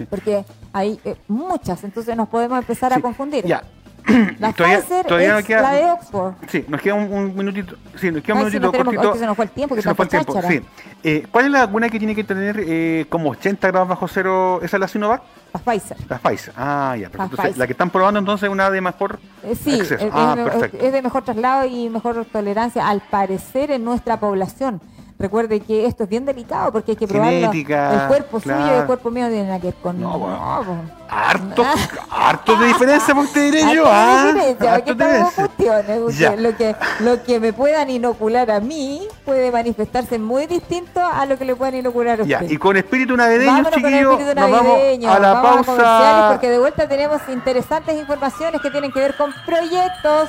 [0.10, 3.46] porque hay eh, muchas, entonces nos podemos empezar a confundir.
[3.46, 3.64] Ya.
[4.40, 6.34] La Pfizer es la de Oxford.
[6.50, 7.78] Sí, nos queda un, minutito.
[7.96, 9.16] Sí, nos queda un minutito cortito.
[9.16, 10.42] se nos fue el tiempo, que se nos fue el tiempo.
[10.42, 11.24] Sí.
[11.32, 14.60] ¿Cuál es la vacuna que tiene que tener como 80 grados bajo cero?
[14.62, 15.22] ¿Esa es la Sinovac?
[15.54, 15.98] La Pfizer.
[16.10, 16.54] La Pfizer.
[16.58, 17.08] Ah, ya.
[17.08, 20.06] Entonces, la que están probando entonces es una de mejor eh, sí, acceso.
[20.06, 20.78] Es, ah, perfecto.
[20.78, 24.82] es de mejor traslado y mejor tolerancia, al parecer, en nuestra población.
[25.24, 27.50] Recuerde que esto es bien delicado porque hay que probarlo.
[27.54, 30.02] El cuerpo suyo y el cuerpo mío tienen que ver con.
[30.02, 30.82] No, bueno.
[31.10, 31.64] harto,
[32.12, 33.86] harto de diferencia, porque te diré yo.
[33.88, 36.42] Ah, diferencia, harto de cuestiones.
[36.42, 41.38] Lo que, lo que me puedan inocular a mí puede manifestarse muy distinto a lo
[41.38, 42.42] que le puedan inocular a usted.
[42.42, 46.28] Ya, y con espíritu navideño, chiquillos, nos vamos a la pausa.
[46.34, 50.28] porque de vuelta tenemos interesantes informaciones que tienen que ver con proyectos.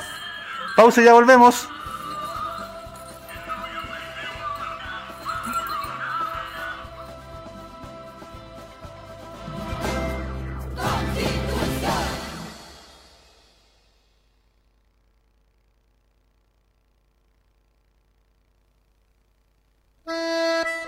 [0.77, 1.67] Pausa y ya volvemos.
[20.07, 20.84] Música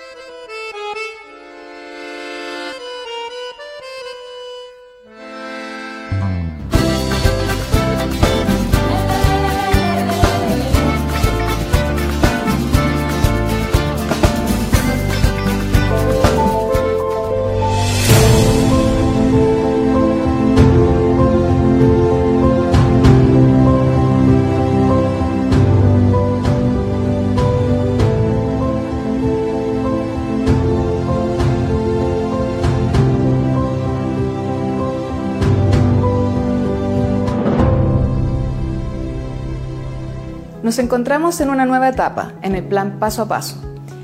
[40.78, 43.56] Nos encontramos en una nueva etapa, en el plan paso a paso,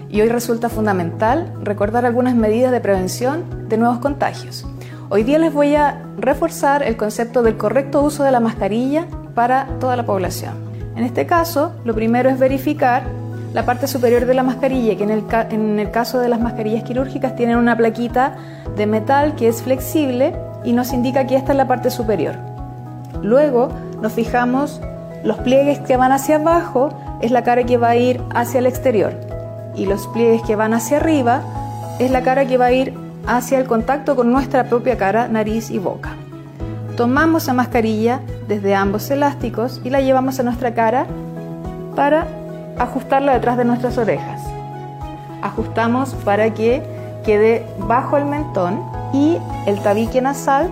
[0.10, 4.66] y hoy resulta fundamental recordar algunas medidas de prevención de nuevos contagios.
[5.10, 9.06] Hoy día les voy a reforzar el concepto del correcto uso de la mascarilla
[9.36, 10.56] para toda la población.
[10.96, 13.04] En este caso, lo primero es verificar
[13.54, 17.58] la parte superior de la mascarilla, que en el, caso de las mascarillas quirúrgicas tienen
[17.58, 18.36] una plaquita
[18.76, 22.34] de metal que es flexible y nos indica que esta es la parte superior.
[23.22, 23.70] Luego
[24.02, 24.82] nos fijamos
[25.24, 26.90] los pliegues que van hacia abajo
[27.22, 29.14] es la cara que va a ir hacia el exterior
[29.76, 31.42] y los pliegues que van hacia arriba
[32.00, 32.94] es la cara que va a ir
[33.26, 36.10] hacia el contacto con nuestra propia cara, nariz y boca.
[36.98, 41.06] Tomamos la mascarilla desde ambos elásticos y la llevamos a nuestra cara
[41.96, 42.28] para
[42.78, 44.42] ajustarla detrás de nuestras orejas.
[45.42, 46.84] Ajustamos para que
[47.26, 48.84] quede bajo el mentón
[49.14, 50.70] y el tabique nasal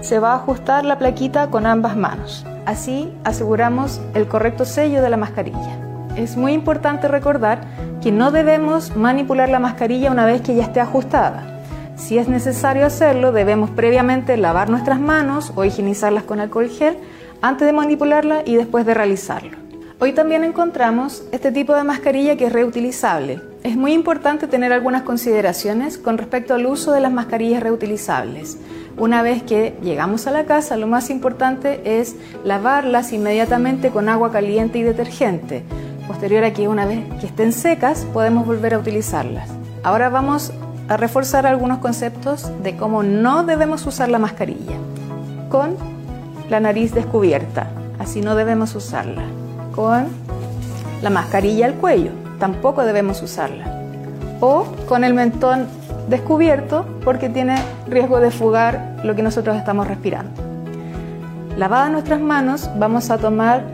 [0.00, 2.46] se va a ajustar la plaquita con ambas manos.
[2.68, 5.78] Así aseguramos el correcto sello de la mascarilla.
[6.16, 7.62] Es muy importante recordar
[8.02, 11.62] que no debemos manipular la mascarilla una vez que ya esté ajustada.
[11.96, 16.98] Si es necesario hacerlo, debemos previamente lavar nuestras manos o higienizarlas con alcohol gel
[17.40, 19.56] antes de manipularla y después de realizarlo.
[19.98, 23.40] Hoy también encontramos este tipo de mascarilla que es reutilizable.
[23.68, 28.56] Es muy importante tener algunas consideraciones con respecto al uso de las mascarillas reutilizables.
[28.96, 34.32] Una vez que llegamos a la casa, lo más importante es lavarlas inmediatamente con agua
[34.32, 35.64] caliente y detergente.
[36.06, 39.50] Posterior a que una vez que estén secas, podemos volver a utilizarlas.
[39.82, 40.50] Ahora vamos
[40.88, 44.78] a reforzar algunos conceptos de cómo no debemos usar la mascarilla.
[45.50, 45.76] Con
[46.48, 49.24] la nariz descubierta, así no debemos usarla
[49.74, 50.06] con
[51.02, 53.66] la mascarilla al cuello, tampoco debemos usarla.
[54.40, 55.66] O con el mentón
[56.08, 60.30] descubierto porque tiene riesgo de fugar lo que nosotros estamos respirando.
[61.56, 63.64] Lavadas nuestras manos, vamos a tomar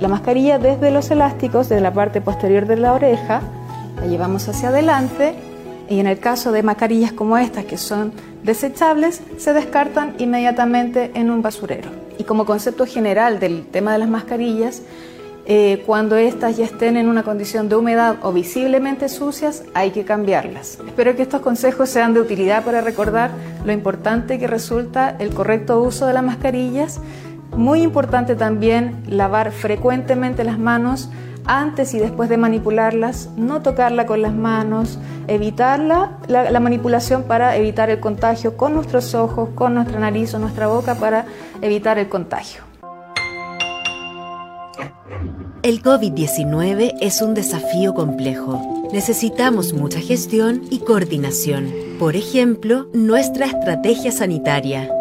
[0.00, 3.40] la mascarilla desde los elásticos, de la parte posterior de la oreja,
[3.96, 5.34] la llevamos hacia adelante
[5.88, 11.30] y en el caso de mascarillas como estas que son desechables, se descartan inmediatamente en
[11.30, 11.90] un basurero.
[12.18, 14.82] Y como concepto general del tema de las mascarillas,
[15.54, 20.02] eh, cuando éstas ya estén en una condición de humedad o visiblemente sucias, hay que
[20.02, 20.78] cambiarlas.
[20.86, 23.30] Espero que estos consejos sean de utilidad para recordar
[23.62, 27.00] lo importante que resulta el correcto uso de las mascarillas.
[27.54, 31.10] Muy importante también lavar frecuentemente las manos
[31.44, 37.90] antes y después de manipularlas, no tocarla con las manos, evitar la manipulación para evitar
[37.90, 41.26] el contagio con nuestros ojos, con nuestra nariz o nuestra boca para
[41.60, 42.71] evitar el contagio.
[45.62, 48.88] El COVID-19 es un desafío complejo.
[48.92, 51.72] Necesitamos mucha gestión y coordinación.
[52.00, 54.92] Por ejemplo, nuestra estrategia sanitaria.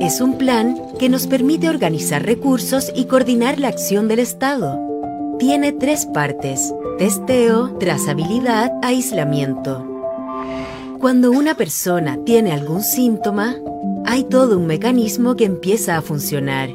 [0.00, 4.80] Es un plan que nos permite organizar recursos y coordinar la acción del Estado.
[5.38, 9.86] Tiene tres partes, testeo, trazabilidad, aislamiento.
[10.98, 13.56] Cuando una persona tiene algún síntoma,
[14.06, 16.70] hay todo un mecanismo que empieza a funcionar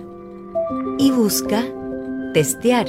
[1.00, 1.66] y busca
[2.34, 2.88] Testear.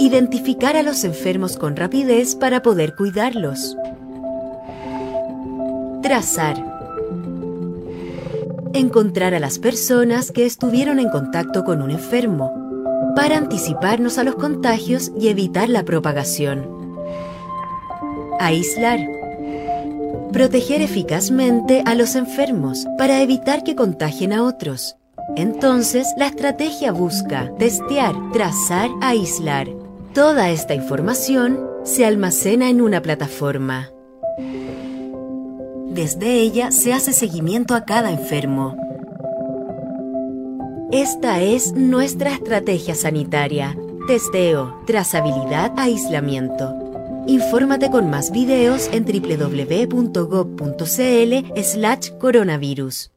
[0.00, 3.76] Identificar a los enfermos con rapidez para poder cuidarlos.
[6.02, 6.56] Trazar.
[8.72, 12.52] Encontrar a las personas que estuvieron en contacto con un enfermo
[13.14, 16.66] para anticiparnos a los contagios y evitar la propagación.
[18.40, 18.98] Aislar.
[20.32, 24.97] Proteger eficazmente a los enfermos para evitar que contagien a otros
[25.38, 29.68] entonces, la estrategia busca testear, trazar, aislar.
[30.12, 33.92] Toda esta información se almacena en una plataforma.
[35.90, 38.76] Desde ella se hace seguimiento a cada enfermo.
[40.90, 43.76] Esta es nuestra estrategia sanitaria.
[44.08, 46.74] Testeo, trazabilidad, aislamiento.
[47.28, 50.82] Infórmate con más videos en www.gov.cl
[51.62, 53.12] slash coronavirus.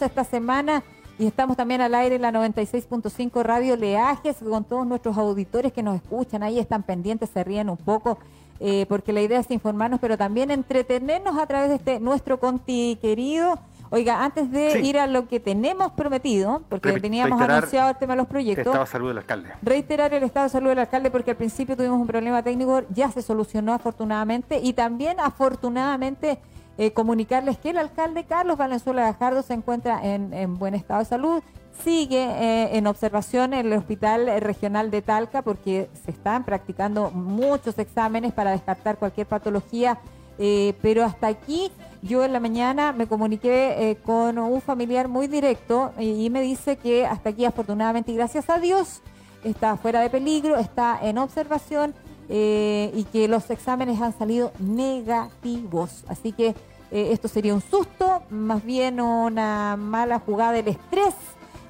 [0.00, 0.82] Esta semana
[1.18, 5.82] y estamos también al aire en la 96.5 Radio Leajes con todos nuestros auditores que
[5.82, 6.42] nos escuchan.
[6.42, 8.18] Ahí están pendientes, se ríen un poco.
[8.60, 12.96] Eh, porque la idea es informarnos, pero también entretenernos a través de este nuestro Conti
[13.02, 13.58] querido.
[13.90, 18.18] Oiga, antes de ir a lo que tenemos prometido, porque teníamos anunciado el tema de
[18.18, 18.64] los proyectos.
[18.64, 19.50] El estado de salud del alcalde.
[19.62, 23.10] Reiterar el estado de salud del alcalde, porque al principio tuvimos un problema técnico, ya
[23.10, 26.38] se solucionó afortunadamente, y también afortunadamente
[26.78, 31.42] eh, comunicarles que el alcalde Carlos Valenzuela Gajardo se encuentra en, buen estado de salud,
[31.84, 37.78] sigue eh, en observación en el Hospital Regional de Talca porque se están practicando muchos
[37.78, 39.98] exámenes para descartar cualquier patología,
[40.38, 45.92] eh, pero hasta aquí yo en la mañana me comuniqué con un familiar muy directo
[45.98, 49.02] y me dice que hasta aquí afortunadamente y gracias a Dios
[49.44, 51.94] está fuera de peligro, está en observación
[52.28, 56.04] eh, y que los exámenes han salido negativos.
[56.08, 56.54] Así que
[56.90, 61.14] eh, esto sería un susto, más bien una mala jugada del estrés.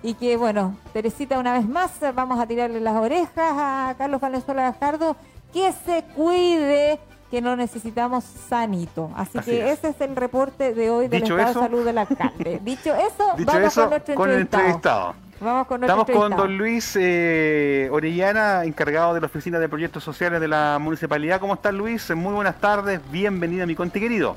[0.03, 4.63] Y que bueno, Teresita, una vez más, vamos a tirarle las orejas a Carlos Valenzuela
[4.63, 5.17] Gajardo,
[5.53, 6.99] que se cuide,
[7.31, 9.11] que lo necesitamos sanito.
[9.15, 12.61] Así, que ese es el reporte de hoy del estado de salud del alcalde.
[12.65, 15.15] Dicho eso, vamos con nuestro el entrevistado.
[15.43, 20.41] Vamos con Estamos con don Luis eh, Orellana, encargado de la Oficina de Proyectos Sociales
[20.41, 21.41] de la Municipalidad.
[21.41, 22.15] ¿Cómo estás, Luis?
[22.15, 24.37] Muy buenas tardes, bienvenido a mi conti querido.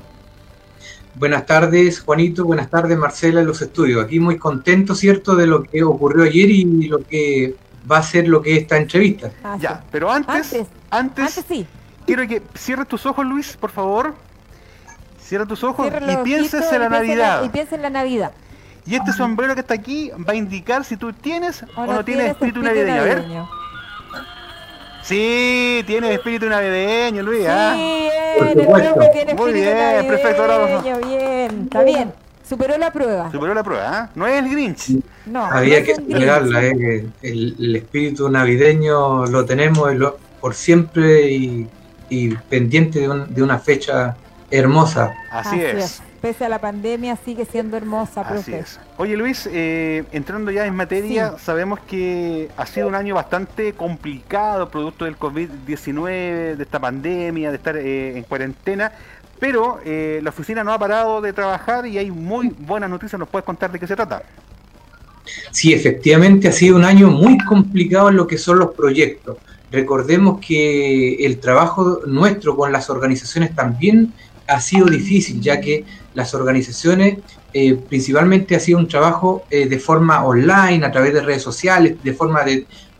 [1.14, 2.44] Buenas tardes, Juanito.
[2.44, 4.04] Buenas tardes, Marcela, en los estudios.
[4.04, 7.54] Aquí muy contento, ¿cierto?, de lo que ocurrió ayer y lo que
[7.88, 9.30] va a ser lo que es esta entrevista.
[9.44, 10.56] Ah, ya, pero antes,
[10.90, 11.68] antes, sí.
[12.04, 14.12] quiero que cierres tus ojos, Luis, por favor.
[15.20, 17.44] Cierra tus ojos y pienses en la Navidad.
[17.44, 18.32] y piensa en la Navidad.
[18.86, 22.30] Y este sombrero que está aquí va a indicar si tú tienes o, no, tienes
[22.30, 23.00] espíritu, navideño.
[23.00, 23.24] A ver.
[25.02, 27.40] Sí, tienes espíritu navideño, Luis.
[27.40, 27.74] Sí, ¿ah?
[27.74, 30.42] bien, Muy bien, perfecto.
[30.42, 30.98] Ahora...
[30.98, 32.12] Bien, está bien.
[32.48, 33.30] Superó la prueba.
[33.32, 34.10] Superó la prueba, ¿ah?
[34.14, 35.00] No es el Grinch.
[35.26, 37.06] No, Había que esperarla, ¿eh?
[37.22, 39.90] el, espíritu navideño lo tenemos
[40.40, 41.68] por siempre y,
[42.48, 44.16] pendiente de, una fecha
[44.48, 45.12] hermosa.
[45.32, 48.64] Así, es pese a la pandemia, sigue siendo hermosa, profe.
[48.98, 54.68] Oye Luis, eh, entrando ya en materia, sabemos que ha sido un año bastante complicado,
[54.68, 58.92] producto del COVID-19, de esta pandemia, de estar eh, en cuarentena,
[59.38, 63.18] pero eh, la oficina no ha parado de trabajar y hay muy buenas noticias.
[63.18, 64.22] ¿Nos puedes contar de qué se trata?
[65.50, 69.38] Sí, efectivamente ha sido un año muy complicado en lo que son los proyectos.
[69.70, 74.12] Recordemos que el trabajo nuestro con las organizaciones también
[74.46, 77.18] ha sido difícil, ya que las organizaciones
[77.52, 81.96] eh, principalmente ha sido un trabajo eh, de forma online, a través de redes sociales,
[82.02, 82.40] de forma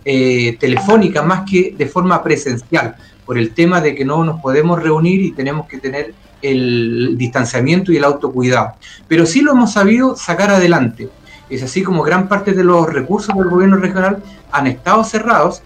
[0.04, 4.82] eh, telefónica, más que de forma presencial, por el tema de que no nos podemos
[4.82, 8.74] reunir y tenemos que tener el distanciamiento y el autocuidado.
[9.08, 11.08] Pero sí lo hemos sabido sacar adelante.
[11.48, 15.62] Es así como gran parte de los recursos del gobierno regional han estado cerrados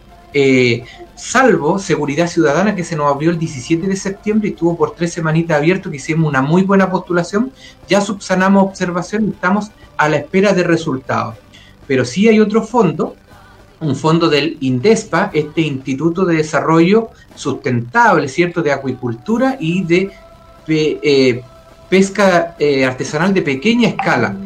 [1.20, 5.12] salvo Seguridad Ciudadana que se nos abrió el 17 de septiembre y estuvo por tres
[5.12, 7.52] semanitas abierto, que hicimos una muy buena postulación,
[7.88, 11.36] ya subsanamos observación y estamos a la espera de resultados.
[11.86, 13.16] Pero sí hay otro fondo,
[13.80, 20.10] un fondo del INDESPA, este Instituto de Desarrollo Sustentable, ¿cierto?, de acuicultura y de
[20.68, 21.42] eh,
[21.88, 24.36] pesca eh, artesanal de pequeña escala.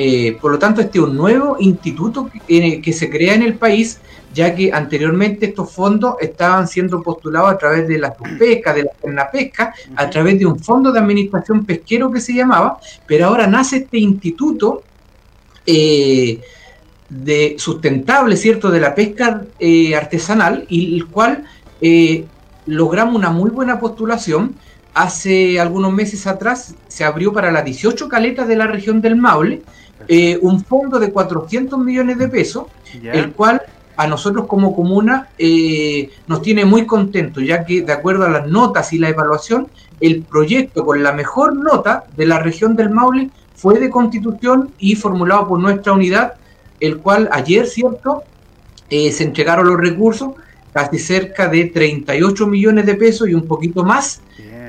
[0.00, 4.00] Eh, por lo tanto, este es un nuevo instituto que se crea en el país
[4.32, 9.30] ya que anteriormente estos fondos estaban siendo postulados a través de la pesca, de la
[9.30, 13.78] pesca, a través de un fondo de administración pesquero que se llamaba, pero ahora nace
[13.78, 14.82] este instituto
[15.66, 16.40] eh,
[17.08, 21.44] de sustentable, ¿cierto?, de la pesca eh, artesanal, y el cual
[21.80, 22.26] eh,
[22.66, 24.54] logramos una muy buena postulación.
[24.94, 29.62] Hace algunos meses atrás se abrió para las 18 caletas de la región del Maule
[30.40, 32.66] un fondo de 400 millones de pesos,
[33.02, 33.62] el cual
[33.98, 38.46] a nosotros como comuna eh, nos tiene muy contentos, ya que de acuerdo a las
[38.46, 39.66] notas y la evaluación,
[40.00, 44.94] el proyecto con la mejor nota de la región del Maule fue de constitución y
[44.94, 46.34] formulado por nuestra unidad,
[46.78, 48.22] el cual ayer, ¿cierto?
[48.88, 50.30] Eh, se entregaron los recursos,
[50.72, 54.20] casi cerca de 38 millones de pesos y un poquito más,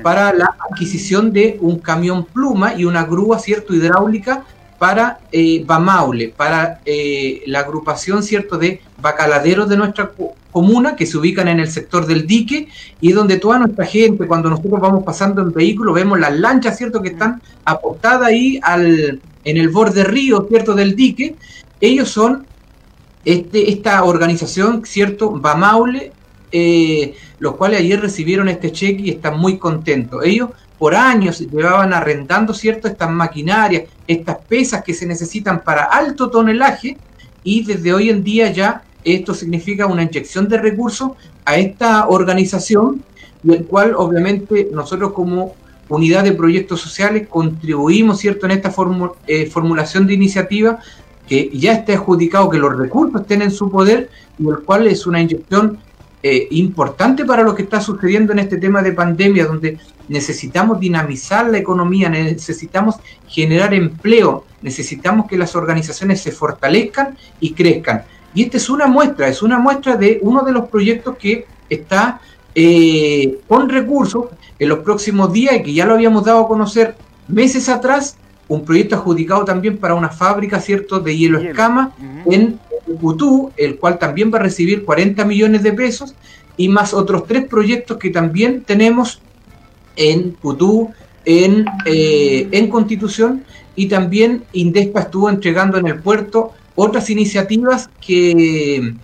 [0.02, 4.44] para la adquisición de un camión pluma y una grúa, ¿cierto?, hidráulica
[4.80, 10.10] para eh, Bamaule, para eh, la agrupación cierto de bacaladeros de nuestra
[10.50, 12.66] comuna que se ubican en el sector del dique
[12.98, 17.02] y donde toda nuestra gente, cuando nosotros vamos pasando en vehículo, vemos las lanchas cierto
[17.02, 21.36] que están apostadas ahí al, en el borde río cierto del dique.
[21.78, 22.46] Ellos son
[23.26, 26.12] este, esta organización cierto Bamaule,
[26.52, 30.24] eh, los cuales ayer recibieron este cheque y están muy contentos.
[30.24, 30.48] Ellos
[30.80, 36.96] por años llevaban arrendando cierto estas maquinarias, estas pesas que se necesitan para alto tonelaje
[37.44, 41.10] y desde hoy en día ya esto significa una inyección de recursos
[41.44, 43.04] a esta organización
[43.44, 45.54] y el cual obviamente nosotros como
[45.90, 48.72] unidad de proyectos sociales contribuimos cierto en esta
[49.26, 50.78] eh, formulación de iniciativa
[51.28, 55.06] que ya está adjudicado que los recursos estén en su poder y el cual es
[55.06, 55.78] una inyección
[56.22, 59.78] eh, importante para lo que está sucediendo en este tema de pandemia, donde
[60.10, 62.96] necesitamos dinamizar la economía, necesitamos
[63.28, 68.02] generar empleo, necesitamos que las organizaciones se fortalezcan y crezcan.
[68.34, 72.20] Y esta es una muestra, es una muestra de uno de los proyectos que está
[72.56, 74.26] eh, con recursos
[74.58, 76.96] en los próximos días y que ya lo habíamos dado a conocer
[77.28, 78.16] meses atrás,
[78.48, 81.92] un proyecto adjudicado también para una fábrica, ¿cierto?, de hielo, escama
[82.26, 82.58] en
[83.00, 86.16] Putú, el cual también va a recibir 40 millones de pesos,
[86.56, 89.22] y más otros tres proyectos que también tenemos
[90.00, 90.90] en Putú,
[91.24, 93.44] en, eh, en Constitución,
[93.76, 98.94] y también Indespa estuvo entregando en el puerto otras iniciativas que,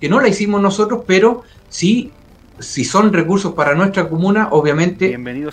[0.00, 2.10] que no la hicimos nosotros, pero sí,
[2.58, 5.50] si son recursos para nuestra comuna, obviamente Bienvenido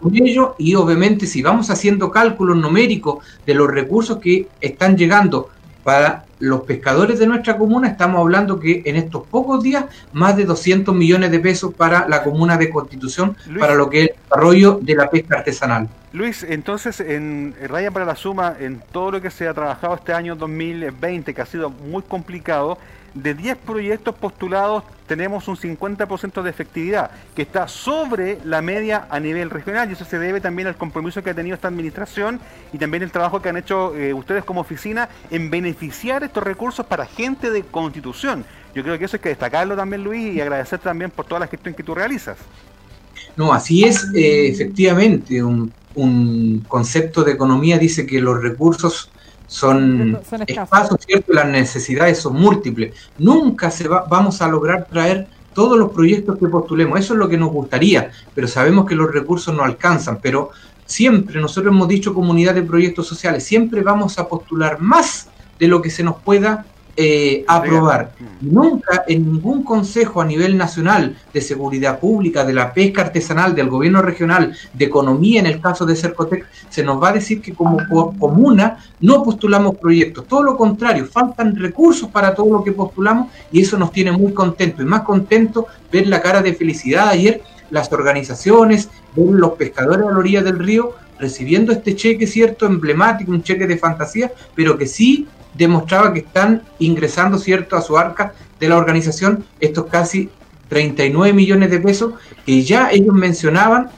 [0.00, 5.50] con ello y obviamente si vamos haciendo cálculos numéricos de los recursos que están llegando
[5.82, 10.44] para los pescadores de nuestra comuna, estamos hablando que en estos pocos días más de
[10.44, 14.78] 200 millones de pesos para la comuna de Constitución, para lo que es el desarrollo
[14.80, 15.88] de la pesca artesanal.
[16.12, 20.12] Luis, entonces en Raya para la Suma, en todo lo que se ha trabajado este
[20.12, 22.78] año 2020, que ha sido muy complicado,
[23.14, 29.18] de 10 proyectos postulados tenemos un 50% de efectividad, que está sobre la media a
[29.18, 32.38] nivel regional y eso se debe también al compromiso que ha tenido esta administración
[32.72, 36.86] y también el trabajo que han hecho eh, ustedes como oficina en beneficiar estos recursos
[36.86, 38.44] para gente de constitución.
[38.72, 41.48] Yo creo que eso hay que destacarlo también, Luis, y agradecer también por toda la
[41.48, 42.36] gestión que tú realizas.
[43.36, 49.10] No, así es, eh, efectivamente, un, un concepto de economía dice que los recursos
[49.50, 51.32] son, espacios, ¿cierto?
[51.32, 52.94] Las necesidades son múltiples.
[53.18, 57.00] Nunca se va, vamos a lograr traer todos los proyectos que postulemos.
[57.00, 60.20] Eso es lo que nos gustaría, pero sabemos que los recursos no alcanzan.
[60.22, 60.50] Pero
[60.86, 65.26] siempre, nosotros hemos dicho comunidad de proyectos sociales, siempre vamos a postular más
[65.58, 66.64] de lo que se nos pueda
[67.02, 68.12] eh, aprobar.
[68.42, 73.70] Nunca en ningún consejo a nivel nacional de seguridad pública, de la pesca artesanal, del
[73.70, 77.54] gobierno regional, de economía en el caso de Cercotec, se nos va a decir que
[77.54, 77.78] como
[78.18, 80.26] comuna no postulamos proyectos.
[80.26, 84.34] Todo lo contrario, faltan recursos para todo lo que postulamos y eso nos tiene muy
[84.34, 84.82] contentos.
[84.82, 87.40] Y más contento ver la cara de felicidad ayer,
[87.70, 93.32] las organizaciones, ver los pescadores a la orilla del río recibiendo este cheque, cierto, emblemático,
[93.32, 95.26] un cheque de fantasía, pero que sí
[95.60, 100.30] demostraba que están ingresando, ¿cierto?, a su arca de la organización estos casi
[100.70, 102.14] 39 millones de pesos
[102.46, 103.90] que ya ellos mencionaban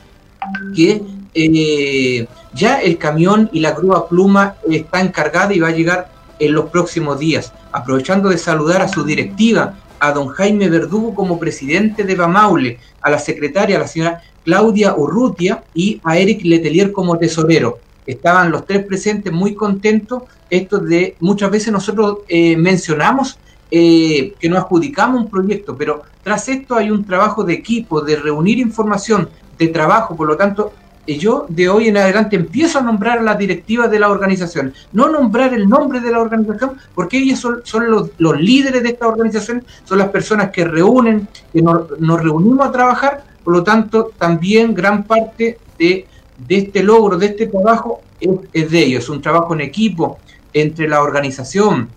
[0.74, 1.02] que
[1.34, 6.10] eh, ya el camión y la grúa pluma está encargada y va a llegar
[6.40, 7.52] en los próximos días.
[7.70, 13.08] Aprovechando de saludar a su directiva, a don Jaime Verdugo como presidente de Bamaule, a
[13.08, 18.66] la secretaria, a la señora Claudia Urrutia y a Eric Letelier como tesorero estaban los
[18.66, 20.24] tres presentes muy contentos.
[20.50, 23.38] Esto de muchas veces nosotros eh, mencionamos
[23.70, 28.16] eh, que nos adjudicamos un proyecto, pero tras esto hay un trabajo de equipo, de
[28.16, 30.72] reunir información, de trabajo, por lo tanto,
[31.06, 34.74] eh, yo de hoy en adelante empiezo a nombrar a la directiva de la organización,
[34.92, 39.64] no nombrar el nombre de la organización, porque ellos son, los, líderes de esta organización,
[39.84, 44.74] son las personas que reúnen, que nos, nos reunimos a trabajar, por lo tanto, también
[44.74, 46.06] gran parte de
[46.38, 49.04] de este logro, de este trabajo, es, de ellos.
[49.04, 50.18] Es un trabajo en equipo
[50.52, 51.88] entre la organización,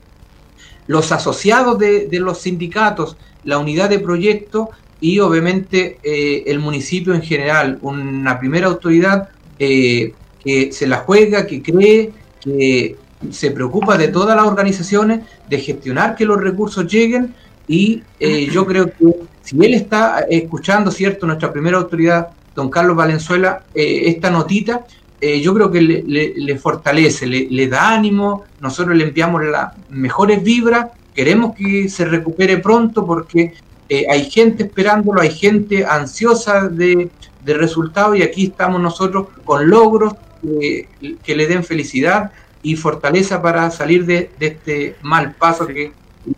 [0.87, 4.69] los asociados de, los sindicatos, la unidad de proyecto
[5.01, 9.29] y obviamente eh, el municipio en general, una primera autoridad
[9.59, 10.13] eh,
[10.43, 12.11] que se la juega, que cree,
[12.41, 12.95] que
[13.31, 17.33] se preocupa de todas las organizaciones, de gestionar que los recursos lleguen
[17.67, 21.25] y eh, yo creo que si él está escuchando, ¿cierto?
[21.25, 24.85] Nuestra primera autoridad don Carlos Valenzuela, eh, esta notita,
[25.21, 30.87] eh, yo creo que le, fortalece, le, da ánimo, nosotros le enviamos las mejores vibras,
[31.13, 33.53] queremos que se recupere pronto porque
[33.89, 37.09] eh, hay gente esperándolo, hay gente ansiosa de,
[37.43, 42.31] de resultados y aquí estamos nosotros con logros que le den felicidad
[42.61, 45.91] y fortaleza para salir de, este mal paso que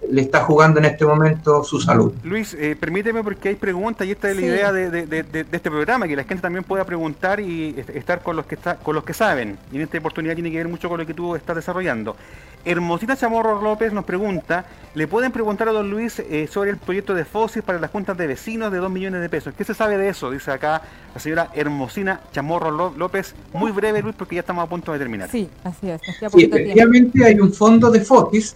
[0.10, 2.14] le está jugando en este momento su salud.
[2.24, 6.16] Luis, eh, permíteme porque hay preguntas y esta es la idea de, este programa, que
[6.16, 9.58] la gente también pueda preguntar y estar con los que está, con los que saben.
[9.72, 12.16] Y en esta oportunidad tiene que ver mucho con lo que tú estás desarrollando.
[12.66, 17.14] Hermosina Chamorro López nos pregunta, ¿le pueden preguntar a don Luis eh, sobre el proyecto
[17.14, 19.54] de FOSIS para las juntas de vecinos de 2 millones de pesos?
[19.58, 20.32] ¿Qué se sabe de eso?
[20.32, 20.82] Dice acá
[21.14, 23.36] la señora Hermosina Chamorro López.
[23.54, 25.30] Muy breve, Luis, porque ya estamos a punto de terminar.
[25.30, 26.02] Sí, así es.
[26.34, 28.56] Sí, efectivamente hay un fondo de FOSIS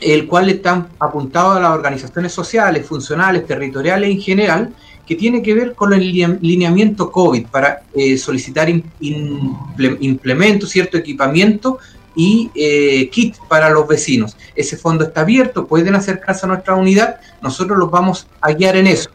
[0.00, 4.74] el cual están apuntados a las organizaciones sociales, funcionales, territoriales en general,
[5.08, 8.68] que tiene que ver con el lineamiento COVID para eh, solicitar
[9.00, 11.78] implementos, cierto equipamiento
[12.14, 14.36] y eh, kit para los vecinos.
[14.54, 18.86] Ese fondo está abierto, pueden acercarse a nuestra unidad, nosotros los vamos a guiar en
[18.86, 19.08] eso.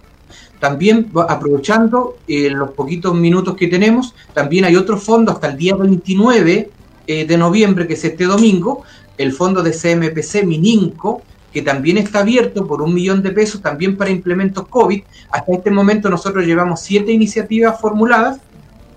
[0.60, 5.76] También aprovechando eh, los poquitos minutos que tenemos, también hay otro fondo hasta el día
[5.76, 6.72] 29
[7.06, 8.84] de noviembre, que es este domingo,
[9.18, 11.22] el fondo de CMPC Mininco,
[11.54, 15.04] que también está abierto por un millón de pesos también para implementos COVID.
[15.32, 18.40] Hasta este momento nosotros llevamos siete iniciativas formuladas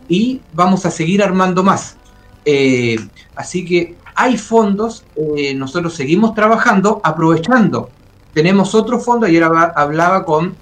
[0.09, 1.97] y vamos a seguir armando más.
[2.45, 2.97] Eh,
[3.35, 7.91] así que hay fondos, eh, nosotros seguimos trabajando, aprovechando.
[8.33, 10.55] Tenemos otro fondo, ayer hablaba con,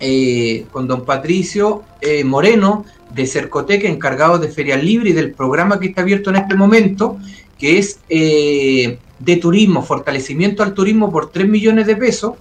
[0.00, 1.84] eh, con don Patricio
[2.24, 2.84] Moreno
[3.14, 7.18] de Cercotec, encargado de Feria Libre y del programa que está abierto en este momento,
[7.62, 12.32] que es de turismo, fortalecimiento al turismo por 3 millones de pesos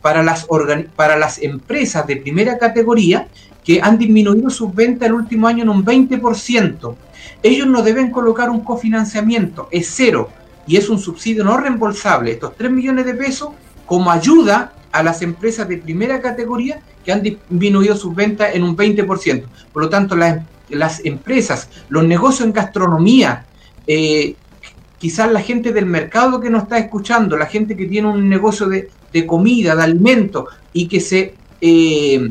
[0.00, 0.46] para las,
[0.96, 3.28] para las empresas de primera categoría
[3.62, 6.94] que han disminuido sus ventas el último año en un 20%.
[7.42, 10.30] Ellos no deben colocar un cofinanciamiento, es cero
[10.66, 12.30] y es un subsidio no reembolsable.
[12.30, 13.50] Estos 3 millones de pesos
[13.84, 18.74] como ayuda a las empresas de primera categoría que han disminuido sus ventas en un
[18.74, 19.44] 20%.
[19.74, 23.44] Por lo tanto, las, las empresas, los negocios en gastronomía,
[23.86, 24.36] eh,
[25.00, 28.68] quizás la gente del mercado que nos está escuchando, la gente que tiene un negocio
[28.68, 28.90] de,
[29.26, 32.30] comida, de alimento y que se eh,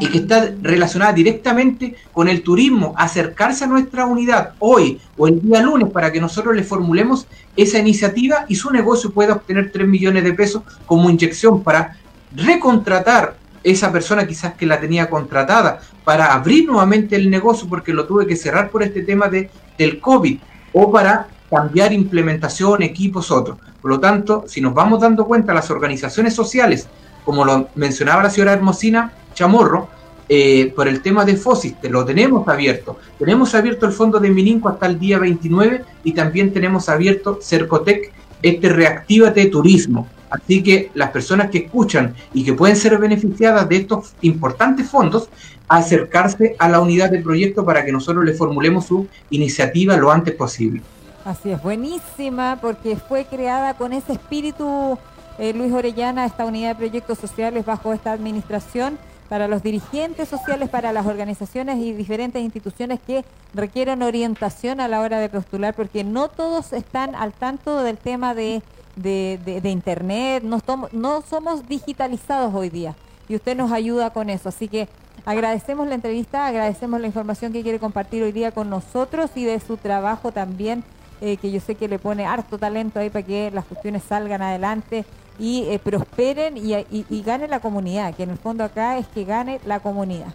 [0.00, 5.40] y que está relacionada directamente con el turismo, acercarse a nuestra unidad hoy o el
[5.40, 7.26] día lunes para que nosotros le formulemos
[7.56, 11.96] esa iniciativa y su negocio pueda obtener 3 millones de pesos como inyección para
[12.34, 18.04] recontratar esa persona quizás que la tenía contratada para abrir nuevamente el negocio porque lo
[18.06, 19.48] tuve que cerrar por este tema de,
[19.78, 20.38] del COVID
[20.72, 23.58] o para cambiar implementación, equipos, otros.
[23.80, 26.88] Por lo tanto, si nos vamos dando cuenta, las organizaciones sociales,
[27.24, 29.88] como lo mencionaba la señora Hermosina Chamorro,
[30.28, 32.98] eh, por el tema de FOSIS, lo tenemos abierto.
[33.18, 38.10] Tenemos abierto el fondo de Mininco hasta el día 29 y también tenemos abierto Cercotec,
[38.42, 40.08] este Reactívate Turismo.
[40.30, 45.28] Así que las personas que escuchan y que pueden ser beneficiadas de estos importantes fondos,
[45.68, 50.34] acercarse a la unidad de proyecto para que nosotros le formulemos su iniciativa lo antes
[50.34, 50.82] posible.
[51.24, 54.98] Así es, buenísima, porque fue creada con ese espíritu,
[55.38, 58.98] eh, Luis Orellana, esta unidad de proyectos sociales bajo esta administración,
[59.30, 65.00] para los dirigentes sociales, para las organizaciones y diferentes instituciones que requieren orientación a la
[65.00, 68.62] hora de postular, porque no todos están al tanto del tema de,
[68.96, 70.60] de, Internet, no,
[70.92, 72.94] no somos digitalizados hoy día
[73.30, 74.50] y usted nos ayuda con eso.
[74.50, 74.88] Así que
[75.24, 79.58] agradecemos la entrevista, agradecemos la información que quiere compartir hoy día con nosotros y de
[79.58, 80.84] su trabajo también
[81.20, 84.42] eh, que yo sé que le pone harto talento ahí para que las cuestiones salgan
[84.42, 85.04] adelante
[85.38, 89.60] y eh, prosperen y, gane la comunidad, que en el fondo acá es que gane
[89.66, 90.32] la comunidad.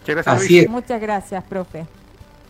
[0.00, 0.68] Muchas gracias.
[0.68, 1.86] Muchas gracias, profe.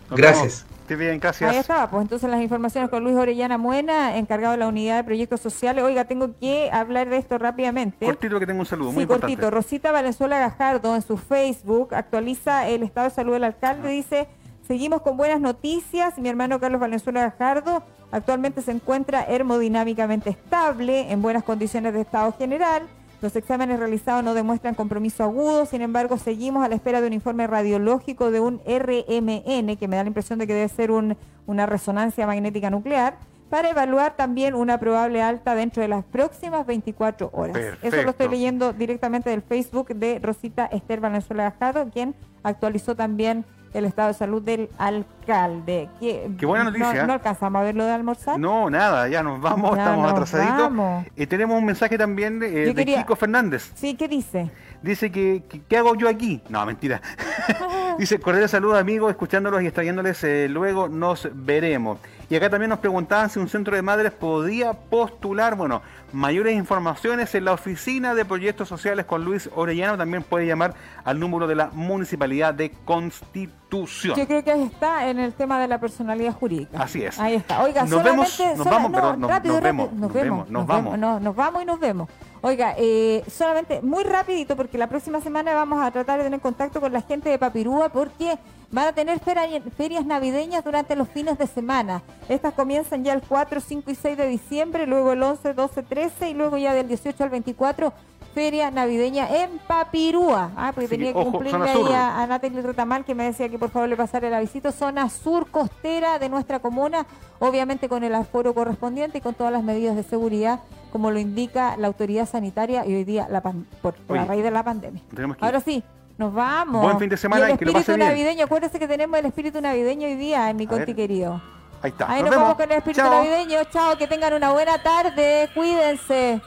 [0.09, 0.65] gracias.
[0.87, 1.51] bien, gracias.
[1.51, 5.03] Ahí estaba, pues entonces las informaciones con Luis Orellana Muena, encargado de la unidad de
[5.03, 5.83] proyectos sociales.
[5.83, 8.05] Oiga, tengo que hablar de esto rápidamente.
[8.05, 9.51] Cortito que tengo un saludo, sí, muy cortito.
[9.51, 14.27] Rosita Valenzuela Gajardo en su Facebook actualiza el estado de salud del alcalde, dice
[14.67, 16.17] Seguimos con buenas noticias.
[16.17, 22.33] Mi hermano Carlos Valenzuela Gajardo actualmente se encuentra hermodinámicamente estable, en buenas condiciones de estado
[22.33, 22.83] general.
[23.21, 27.13] Los exámenes realizados no demuestran compromiso agudo, sin embargo, seguimos a la espera de un
[27.13, 31.65] informe radiológico de un RMN, que me da la impresión de que debe ser una
[31.65, 33.17] resonancia magnética nuclear,
[33.49, 37.55] para evaluar también una probable alta dentro de las próximas 24 horas.
[37.83, 43.45] Eso lo estoy leyendo directamente del Facebook de Rosita Esther Valenzuela Gajardo, quien actualizó también
[43.75, 45.89] el estado de salud del alcalde.
[45.99, 47.05] Qué, buena noticia.
[47.05, 48.39] No, alcanzamos a ver lo de almorzar?
[48.39, 50.71] No, nada, ya nos vamos, estamos atrasaditos.
[51.15, 53.71] Y tenemos un mensaje también de, eh, Kiko Fernández.
[53.75, 54.49] Sí, ¿qué dice?
[54.81, 56.41] Dice que, ¿qué hago yo aquí?
[56.47, 57.01] No, mentira.
[57.99, 61.99] dice, cordial saludo amigos, escuchándolos y extrayéndoles, eh, luego nos veremos.
[62.29, 67.35] Y acá también nos preguntaban si un centro de madres podía postular, bueno, mayores informaciones
[67.35, 69.97] en la oficina de proyectos sociales con Luis Orellano.
[69.97, 70.73] También puede llamar
[71.03, 74.15] al número de la Municipalidad de Constitución.
[74.15, 76.81] Yo creo que ahí está en el tema de la personalidad jurídica.
[76.81, 77.19] Así es.
[77.19, 77.61] Ahí está.
[77.61, 80.97] Oiga, nos vemos, nos vamos, no, nos, vemos, nos, vemos, nos, vamos.
[80.97, 82.09] nos vamos y nos vemos.
[82.41, 86.79] Oiga, eh, solamente muy rapidito porque la próxima semana vamos a tratar de tener contacto
[86.79, 88.37] con la gente de Papirúa porque
[88.71, 92.01] van a tener ferias navideñas durante los fines de semana.
[92.29, 96.29] Estas comienzan ya el 4, 5 y 6 de diciembre, luego el 11, 12, 13
[96.29, 97.93] y luego ya del 18 al 24
[98.35, 100.51] feria navideña en Papirúa.
[100.57, 103.69] Ah, porque tenía que cumplirle ahí a, a Natalie Retamal que me decía que por
[103.69, 104.73] favor le pasara la visita.
[104.73, 107.05] Zona sur costera de nuestra comuna,
[107.39, 110.59] obviamente con el aforo correspondiente y con todas las medidas de seguridad,
[110.91, 114.63] como lo indica la autoridad sanitaria y hoy día la por, la raíz de la
[114.63, 115.01] pandemia.
[115.39, 115.81] Ahora sí,
[116.17, 116.81] nos vamos.
[116.81, 120.15] Buen fin de semana y, el y navideño, acuérdense que tenemos el espíritu navideño hoy
[120.15, 121.41] día en mi conti querido.
[121.81, 122.09] Ahí está.
[122.09, 123.63] Ahí nos, nos vamos con el espíritu navideño.
[123.65, 125.49] Chao, que tengan una buena tarde.
[125.53, 126.41] Cuídense.